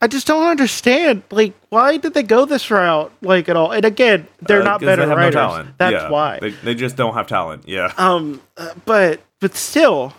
[0.00, 1.22] I just don't understand.
[1.30, 3.12] Like, why did they go this route?
[3.20, 3.72] Like at all?
[3.72, 5.34] And again, they're Uh, not better they no writers.
[5.34, 5.78] talent.
[5.78, 6.38] That's Yeah, why.
[6.40, 7.64] they, they just don't have talent.
[7.66, 7.92] Yeah.
[7.98, 10.12] Um, uh, but but still,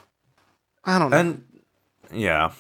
[0.84, 1.17] I don't know.
[1.17, 1.43] And
[2.11, 2.51] yeah,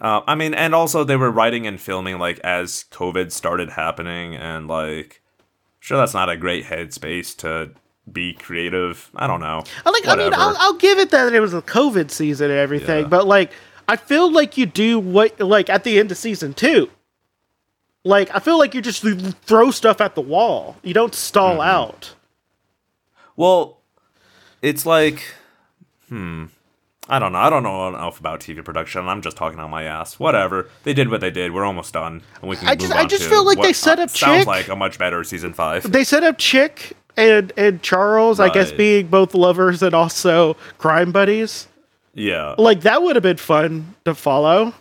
[0.00, 4.34] uh, I mean, and also they were writing and filming like as COVID started happening,
[4.36, 5.22] and like,
[5.80, 7.70] sure, that's not a great headspace to
[8.10, 9.10] be creative.
[9.16, 9.64] I don't know.
[9.86, 10.06] I like.
[10.06, 13.08] I mean, I'll, I'll give it that it was a COVID season and everything, Yeah.
[13.08, 13.52] but like,
[13.88, 16.90] I feel like you do what like at the end of season two.
[18.04, 19.02] Like, I feel like you just
[19.42, 20.76] throw stuff at the wall.
[20.82, 21.60] You don't stall Mm-hmm.
[21.68, 22.14] out.
[23.36, 23.78] Well,
[24.62, 25.34] it's like,
[26.08, 26.46] hmm.
[27.10, 27.38] I don't know.
[27.38, 29.08] I don't know enough about TV production.
[29.08, 30.18] I'm just talking on my ass.
[30.18, 30.68] Whatever.
[30.84, 31.52] They did what they did.
[31.54, 32.68] We're almost done, and we can.
[32.68, 34.46] I just- move I just feel like they set up Sounds Chic.
[34.46, 35.90] like a much better season five.
[35.90, 41.10] They set up Chic and and Charles, I guess, being both lovers and also crime
[41.12, 41.66] buddies.
[42.18, 42.54] Yeah.
[42.58, 44.74] Like that would have been fun to follow.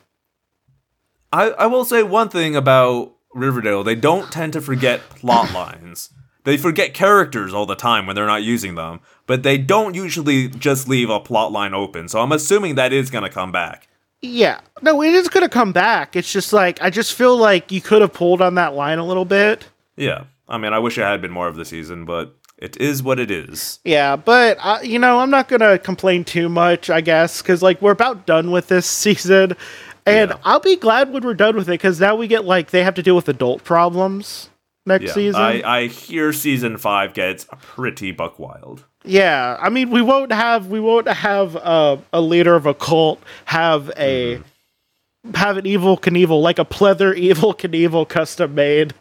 [1.31, 3.83] I, I will say one thing about Riverdale.
[3.83, 6.09] They don't tend to forget plot lines.
[6.43, 10.47] They forget characters all the time when they're not using them, but they don't usually
[10.47, 12.07] just leave a plot line open.
[12.07, 13.89] So I'm assuming that is going to come back.
[14.21, 14.61] Yeah.
[14.81, 16.15] No, it is going to come back.
[16.15, 19.05] It's just like I just feel like you could have pulled on that line a
[19.05, 19.67] little bit.
[19.97, 20.23] Yeah.
[20.47, 23.19] I mean, I wish it had been more of the season, but it is what
[23.19, 23.79] it is.
[23.83, 27.81] Yeah, but uh, you know, I'm not gonna complain too much, I guess, because like
[27.81, 29.53] we're about done with this season,
[30.05, 30.37] and Yeah.
[30.43, 32.95] I'll be glad when we're done with it, because now we get like they have
[32.95, 34.49] to deal with adult problems
[34.85, 35.13] next Yeah.
[35.13, 35.41] season.
[35.41, 38.85] I, I hear season five gets pretty buck wild.
[39.03, 43.21] yeah, I mean, we won't have we won't have uh, a leader of a cult
[43.45, 44.41] have a
[45.35, 48.93] have an evil Knievel like a pleather evil Knievel custom made.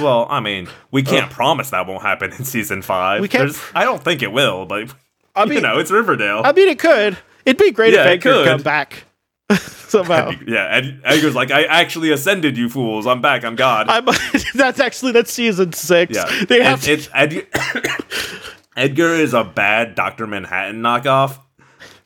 [0.00, 3.20] Well, I mean, we uh, can't promise that won't happen in season five.
[3.20, 4.94] We can't There's- I don't think it will, but
[5.34, 6.42] I you know, it's Riverdale.
[6.44, 7.18] I mean, it could.
[7.44, 9.04] It'd be great Yeah, if Edgar could come back.
[9.94, 10.30] somehow.
[10.46, 13.06] Yeah, Ed, Edgar's like, I actually ascended, you fools.
[13.06, 13.44] I'm back.
[13.44, 13.88] I'm God.
[13.88, 14.04] I'm,
[14.54, 16.14] that's actually that's season six.
[16.14, 17.46] yeah, they have it's Ed,
[18.76, 21.38] Edgar is a bad Doctor Manhattan knockoff,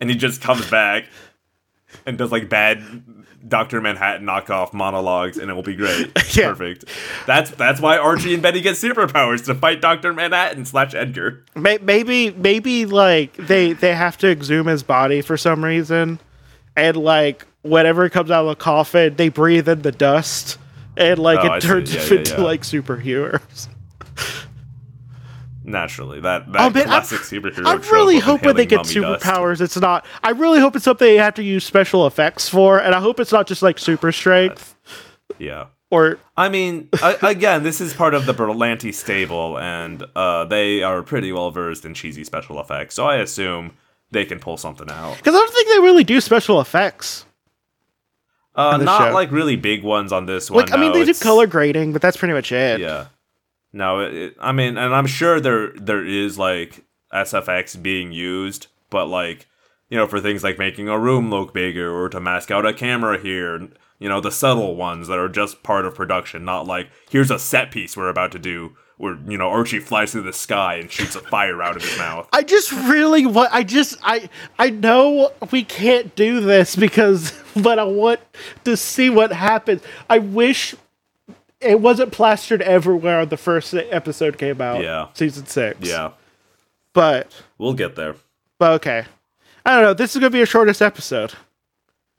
[0.00, 1.04] and he just comes back
[2.04, 2.82] and does like bad
[3.46, 6.10] Doctor Manhattan knockoff monologues, and it will be great.
[6.36, 6.48] Yeah.
[6.50, 6.84] Perfect.
[7.26, 11.44] That's that's why Archie and Betty get superpowers to fight Doctor Manhattan slash Edgar.
[11.56, 16.18] maybe maybe like they they have to exhume his body for some reason,
[16.76, 20.58] and like whatever comes out of the coffin, they breathe in the dust,
[20.96, 22.40] and like Oh, it turns Yeah, yeah, into yeah.
[22.42, 23.68] like superheroes.
[25.68, 27.66] Naturally, that that Oh, man, I'm- classic superhero.
[27.66, 29.24] I'm really of hoping they get mummy dust.
[29.24, 29.60] superpowers.
[29.60, 30.06] It's not.
[30.22, 33.20] I really hope it's something they have to use special effects for, and I hope
[33.20, 34.74] it's not just like super strength
[35.38, 35.66] Yeah.
[35.90, 40.82] or I mean, I, again, this is part of the Berlanti stable, and uh, they
[40.82, 43.72] are pretty well versed in cheesy special effects, so I assume
[44.10, 45.16] they can pull something out.
[45.18, 47.26] because I don't think they really do special effects.
[48.54, 49.12] Uh, not show.
[49.14, 50.64] like really big ones on this one.
[50.64, 52.80] Like I mean, no, they do color grading, but that's pretty much it.
[52.80, 53.06] Yeah.
[53.72, 59.06] No, it, I mean, and I'm sure there there is like SFX being used, but
[59.06, 59.46] like
[59.88, 62.74] you know, for things like making a room look bigger or to mask out a
[62.74, 66.88] camera here, you know, the subtle ones that are just part of production, not like
[67.10, 70.32] here's a set piece we're about to do where you know Archie flies through the
[70.32, 72.28] sky and shoots a fire out of his mouth.
[72.32, 73.54] I just really want.
[73.54, 78.20] I just I I know we can't do this because, but I want
[78.64, 79.82] to see what happens.
[80.10, 80.74] I wish
[81.60, 84.82] it wasn't plastered everywhere the first episode came out.
[84.82, 85.08] Yeah.
[85.14, 85.78] season six.
[85.80, 86.12] Yeah,
[86.92, 88.14] but we'll get there.
[88.58, 89.04] but okay.
[89.66, 89.94] I don't know.
[89.94, 91.34] This is gonna be a shortest episode.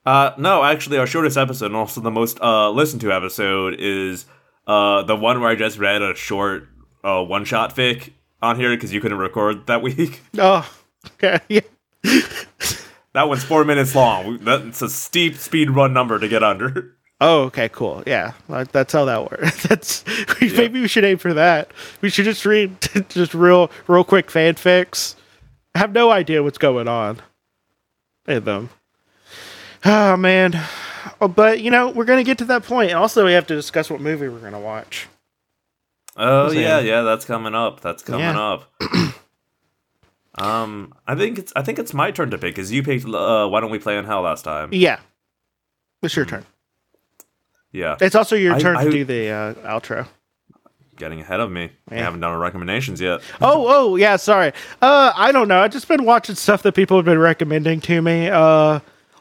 [0.06, 4.26] Uh, no, actually, our shortest episode and also the most uh listened to episode is
[4.68, 6.68] uh the one where I just read a short
[7.04, 8.12] uh one shot fic
[8.42, 10.22] on here because you couldn't record that week.
[10.38, 10.70] Oh,
[11.16, 11.40] okay.
[11.50, 12.22] Yeah.
[13.14, 14.38] That one's four minutes long.
[14.38, 16.96] That's a steep speed run number to get under.
[17.22, 18.02] Oh, okay, cool.
[18.08, 19.64] Yeah, like, that's how that works.
[19.68, 20.06] That's
[20.42, 21.70] maybe we should aim for that.
[22.00, 22.78] We should just read
[23.10, 25.16] just real, real quick fanfics.
[25.76, 27.22] I have no idea what's going on
[28.26, 28.70] in them.
[29.84, 30.60] Oh man,
[31.20, 32.94] oh, but you know we're gonna get to that point.
[32.94, 35.08] Also, we have to discuss what movie we're gonna watch.
[36.16, 37.82] Oh yeah, yeah, that's coming up.
[37.82, 38.40] That's coming Yeah.
[38.42, 38.72] up.
[40.38, 43.06] um, I think it's I think it's my turn to pick because you picked.
[43.06, 44.70] Uh, why don't we play in hell last time?
[44.74, 45.00] Yeah,
[46.02, 46.46] it's your turn.
[47.72, 50.08] Yeah, It's also your I- turn I- to do the uh, outro.
[50.98, 51.72] getting ahead of me.
[51.90, 53.22] I haven't done our recommendations yet.
[53.42, 54.52] Oh, oh, yeah, sorry.
[54.82, 55.62] Uh, I don't know.
[55.62, 58.28] I've just been watching stuff that people have been recommending to me.
[58.28, 58.80] Uh,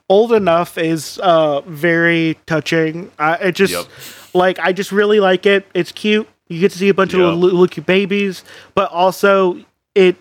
[0.08, 3.10] Old Enough is uh very touching.
[3.18, 3.86] I it just Yep.
[4.34, 5.66] like I just really like it.
[5.74, 6.26] It's cute.
[6.48, 7.20] You get to see a bunch Yep.
[7.20, 8.42] of little, little cute babies,
[8.74, 9.62] but also
[9.94, 10.16] it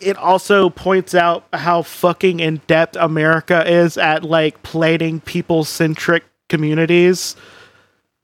[0.00, 6.24] it also points out how fucking in depth America is at like planning people centric
[6.52, 7.34] communities.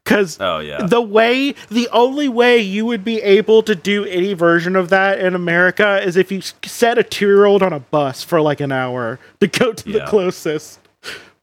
[0.04, 4.32] Cause Oh yeah, the way the only way you would be able to do any
[4.32, 7.80] version of that in America is if you set a two year old on a
[7.80, 10.78] bus for like an hour to go to the closest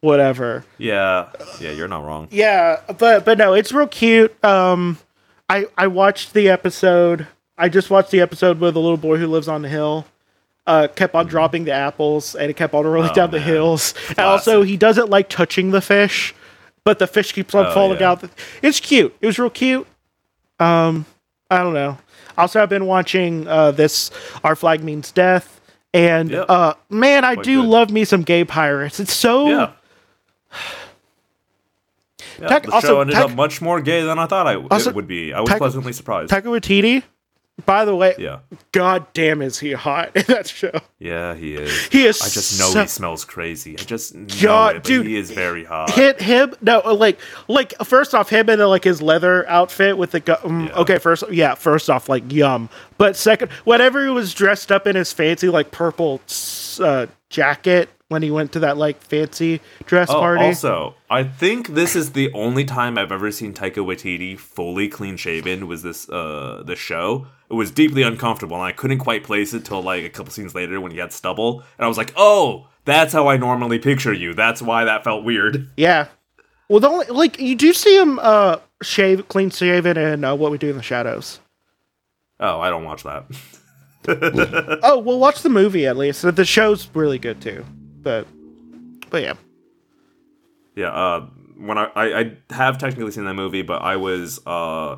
[0.00, 0.64] whatever.
[0.78, 1.28] yeah,
[1.60, 1.70] yeah.
[1.70, 2.26] You're not wrong.
[2.32, 4.34] Yeah, but but no, it's real cute.
[4.44, 4.98] Um,
[5.48, 7.28] I I watched the episode.
[7.56, 10.06] I just watched the episode with the little boy who lives on the hill.
[10.66, 13.46] Uh, kept on dropping the apples and it kept on rolling Oh, down the man.
[13.46, 13.94] hills.
[14.08, 16.34] And also, he doesn't like touching the fish,
[16.86, 18.12] but the fish keeps on Oh, falling yeah.
[18.12, 18.24] out.
[18.62, 19.12] It's cute.
[19.20, 19.86] It was real cute.
[20.60, 21.04] Um,
[21.50, 21.98] I don't know.
[22.38, 24.10] Also, I've been watching uh, this.
[24.44, 25.60] Our flag means death,
[25.92, 26.46] and Yep.
[26.48, 27.68] uh, man, I Quite do good.
[27.68, 29.00] love me some gay pirates.
[29.00, 29.70] It's so Yeah.
[32.40, 34.52] Yeah, Tech- the also, show ended Tech- up much more gay than I thought I
[34.52, 35.32] w- Also, it would be.
[35.32, 36.30] I was Tech- pleasantly surprised.
[36.30, 37.02] Taika Waititi.
[37.64, 38.40] By the way, yeah,
[38.72, 40.72] god damn is he hot in that show.
[40.98, 41.86] yeah, he is.
[41.86, 43.78] He is I just know so- he smells crazy.
[43.78, 45.90] I just know God, it, but dude, he is very hot.
[45.90, 50.10] Hit him no uh, like like first off him in like his leather outfit with
[50.10, 50.74] the gu- um, Yeah.
[50.74, 54.94] okay first yeah first off like yum but second whatever he was dressed up in
[54.94, 56.20] his fancy like purple
[56.80, 61.68] uh, jacket when he went to that like fancy dress Oh, party also, I think
[61.68, 65.66] this is the only time I've ever seen Taika Waititi fully clean shaven.
[65.66, 67.26] Was this uh the show?
[67.50, 70.54] It was deeply uncomfortable, and I couldn't quite place it till like a couple scenes
[70.54, 74.12] later when he had stubble, and I was like, "Oh, that's how I normally picture
[74.12, 74.34] you.
[74.34, 76.08] That's why that felt weird." yeah
[76.68, 80.50] well the only like you do see him uh shave clean shaven and uh, what
[80.50, 81.38] we do in the shadows
[82.40, 83.24] Oh, I don't watch that.
[84.82, 87.64] oh well watch the movie at least the show's really good too
[88.02, 88.26] but
[89.10, 89.34] but yeah
[90.74, 91.26] Yeah, uh,
[91.56, 94.96] when I, I I have technically seen that movie, but I was uh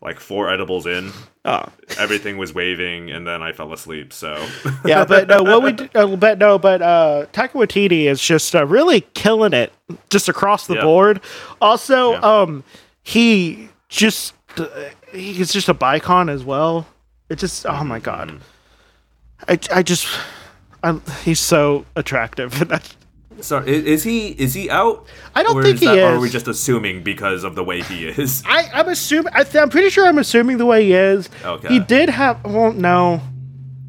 [0.00, 1.12] like four edibles in,
[1.44, 1.64] Oh,
[1.98, 4.12] everything was waving, and then I fell asleep.
[4.12, 4.46] So
[4.84, 8.54] yeah, but no, what we do, uh, but no, but uh, Taika Waititi is just
[8.54, 9.72] uh, really killing it,
[10.10, 10.82] just across the Yeah.
[10.82, 11.20] board.
[11.60, 12.18] Also, Yeah.
[12.20, 12.64] um,
[13.02, 14.66] he just uh,
[15.12, 16.86] he's just a bicon as well.
[17.28, 18.38] It just oh my god, Mm-hmm.
[19.72, 20.06] I I just
[20.82, 22.52] I'm, he's so attractive.
[23.38, 25.06] That's- So i- is he is he out?
[25.34, 27.80] I don't think is he that- Or are we just assuming because of the way
[27.82, 28.42] he is?
[28.46, 31.28] I I'm assuming I th- I'm pretty sure I'm assuming the way he is.
[31.44, 31.68] Okay.
[31.68, 33.20] He did have well no.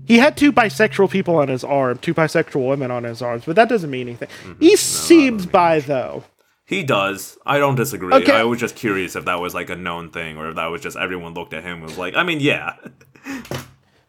[0.05, 3.55] He had two bisexual people on his arm, two bisexual women on his arms, but
[3.57, 4.27] that doesn't mean anything.
[4.43, 4.59] Mm-hmm.
[4.59, 6.23] He seems bi though.
[6.65, 7.37] He does.
[7.45, 8.13] I don't disagree.
[8.13, 8.31] Okay.
[8.31, 10.81] I was just curious if that was like a known thing or if that was
[10.81, 12.73] just everyone looked at him and was like, I mean, yeah.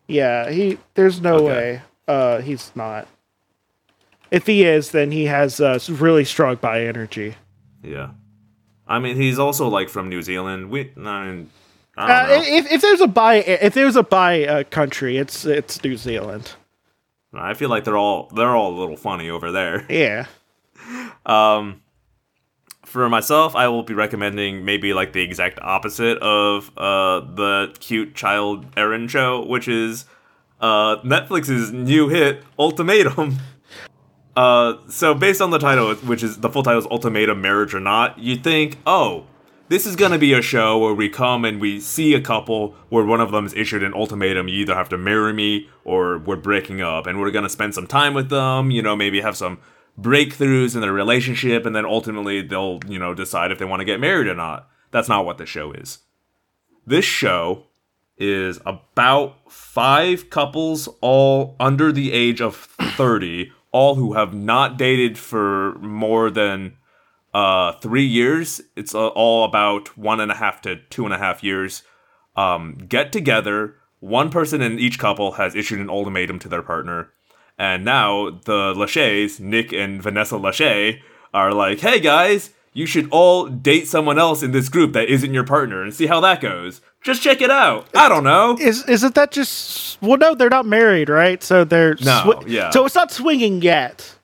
[0.06, 0.78] Yeah, he.
[0.94, 1.44] There's no Okay.
[1.46, 1.82] way.
[2.08, 3.06] Uh, he's not.
[4.30, 7.34] If he is, then he has uh, really strong bi energy.
[7.82, 8.10] Yeah.
[8.86, 10.70] I mean, he's also like from New Zealand.
[10.70, 11.50] We, I, mean,
[11.96, 12.54] I Uh, don't know.
[12.56, 16.52] if, if there's a bi if there's a bi uh, country, it's it's New Zealand.
[17.32, 19.84] I feel like they're all they're all a little funny over there.
[19.90, 20.26] Yeah.
[21.26, 21.82] Um,
[22.84, 28.14] For myself, I will be recommending maybe like the exact opposite of uh, the cute
[28.16, 30.06] child Erin show, which is
[30.60, 33.38] uh, Netflix's new hit Ultimatum.
[34.36, 37.80] Uh, so based on the title, which is the full title is Ultimatum: Marriage or
[37.80, 39.26] Not, you think, oh,
[39.68, 43.04] this is gonna be a show where we come and we see a couple where
[43.04, 46.36] one of them is issued an ultimatum: you either have to marry me or we're
[46.36, 48.70] breaking up, and we're gonna spend some time with them.
[48.70, 49.58] You know, maybe have some
[49.98, 53.84] breakthroughs in their relationship, and then ultimately they'll you know decide if they want to
[53.84, 54.68] get married or not.
[54.90, 55.98] That's not what the show is.
[56.86, 57.66] This show
[58.16, 62.56] is about five couples, all under the age of
[62.96, 66.76] 30, all who have not dated for more than
[67.32, 68.60] uh, three years.
[68.76, 71.82] It's all about one and a half to two and a half years.
[72.36, 73.76] Um, get together.
[74.00, 77.12] One person in each couple has issued an ultimatum to their partner.
[77.58, 81.00] And now the Lachey's, Nick and Vanessa Lachey,
[81.34, 85.34] are like, hey guys, you should all date someone else in this group that isn't
[85.34, 86.80] your partner and see how that goes.
[87.02, 87.88] Just check it out.
[87.94, 88.56] I don't know.
[88.60, 90.18] Is isn't that just well?
[90.18, 91.42] No, they're not married, right?
[91.42, 92.70] So they're No, yeah.
[92.70, 94.16] So it's not swinging yet.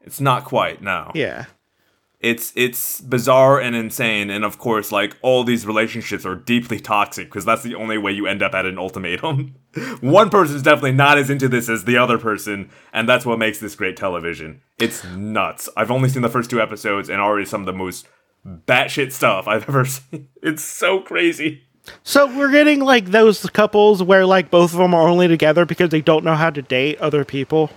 [0.00, 1.10] It's not quite, no.
[1.14, 1.46] Yeah.
[2.22, 7.26] It's it's bizarre and insane, and of course, like all these relationships are deeply toxic
[7.26, 9.56] because that's the only way you end up at an ultimatum.
[10.00, 13.58] One person's definitely not as into this as the other person, and that's what makes
[13.58, 14.62] this great television.
[14.78, 15.68] It's nuts.
[15.76, 18.06] I've only seen the first two episodes, and already some of the most
[18.46, 20.28] batshit stuff I've ever seen.
[20.42, 21.62] It's so crazy.
[22.04, 25.90] So we're getting like those couples where like both of them are only together because
[25.90, 27.70] they don't know how to date other people.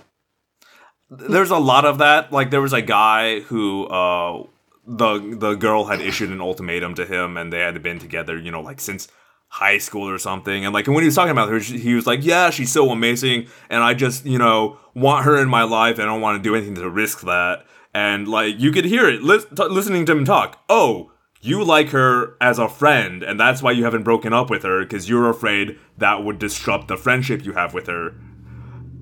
[1.10, 2.32] There's a lot of that.
[2.32, 4.44] Like there was a guy who uh
[4.86, 8.50] the the girl had issued an ultimatum to him and they had been together, you
[8.50, 9.08] know, like since
[9.48, 10.64] high school or something.
[10.64, 13.46] And like when he was talking about her, he was like, "Yeah, she's so amazing
[13.70, 16.48] and I just, you know, want her in my life and I don't want to
[16.48, 20.12] do anything to risk that." And like you could hear it lis- t- listening to
[20.12, 20.62] him talk.
[20.68, 24.64] "Oh, you like her as a friend and that's why you haven't broken up with
[24.64, 28.14] her because you're afraid that would disrupt the friendship you have with her."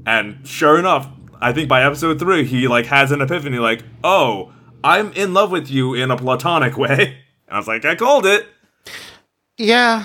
[0.07, 1.09] And sure enough,
[1.45, 5.51] I think by episode three, he like has an epiphany, like, "Oh, I'm in love
[5.51, 8.47] with you in a platonic way." And I was like, "I called it."
[9.59, 10.05] Yeah.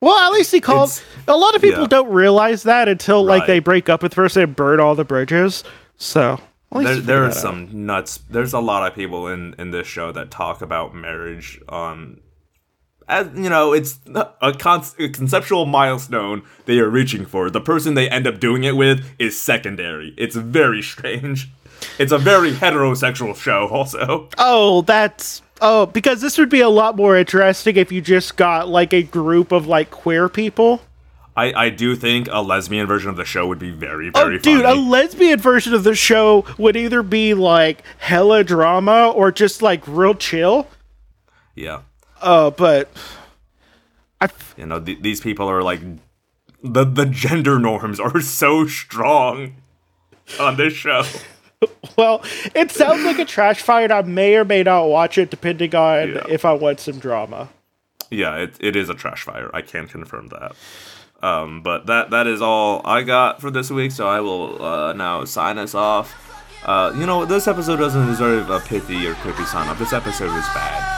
[0.00, 0.90] Well, at least he called.
[0.90, 1.88] It's- A lot of people yeah.
[1.88, 3.46] don't realize that until like Right.
[3.48, 5.64] they break up with first and burn all the bridges.
[5.96, 6.38] So
[6.72, 7.42] There, there are that out.
[7.42, 8.20] some nuts.
[8.30, 11.60] There's a lot of people in in this show that talk about marriage.
[11.68, 12.20] Um,
[13.08, 17.50] as you know, it's a, con- a conceptual milestone they are reaching for.
[17.50, 20.14] The person they end up doing it with is secondary.
[20.16, 21.48] It's very strange.
[21.98, 24.28] It's a very heterosexual show, also.
[24.36, 28.68] Oh, that's oh because this would be a lot more interesting if you just got
[28.68, 30.80] like a group of like queer people.
[31.36, 34.40] I, I do think a lesbian version of the show would be very, Oh, very
[34.40, 39.62] dude, a lesbian version of the show would either be like hella drama or just
[39.62, 40.66] like real chill.
[41.54, 41.82] yeah.
[42.20, 42.88] Uh, but
[44.20, 45.80] I f- You know, th- these people are like
[46.62, 49.54] the the gender norms are so strong
[50.40, 51.04] on this show.
[51.96, 52.22] well,
[52.54, 53.84] it sounds like a trash fire.
[53.84, 56.24] and I may or may not watch it depending on Yeah.
[56.28, 57.48] if I want some drama.
[58.10, 59.50] Yeah, it, it is a trash fire.
[59.52, 60.54] I can confirm that.
[61.22, 63.92] Um, but that that is all I got for this week.
[63.92, 66.14] So I will uh, now sign us off.
[66.64, 69.78] Uh, you know, this episode doesn't deserve a pithy or quippy sign off.
[69.78, 70.97] This episode was bad.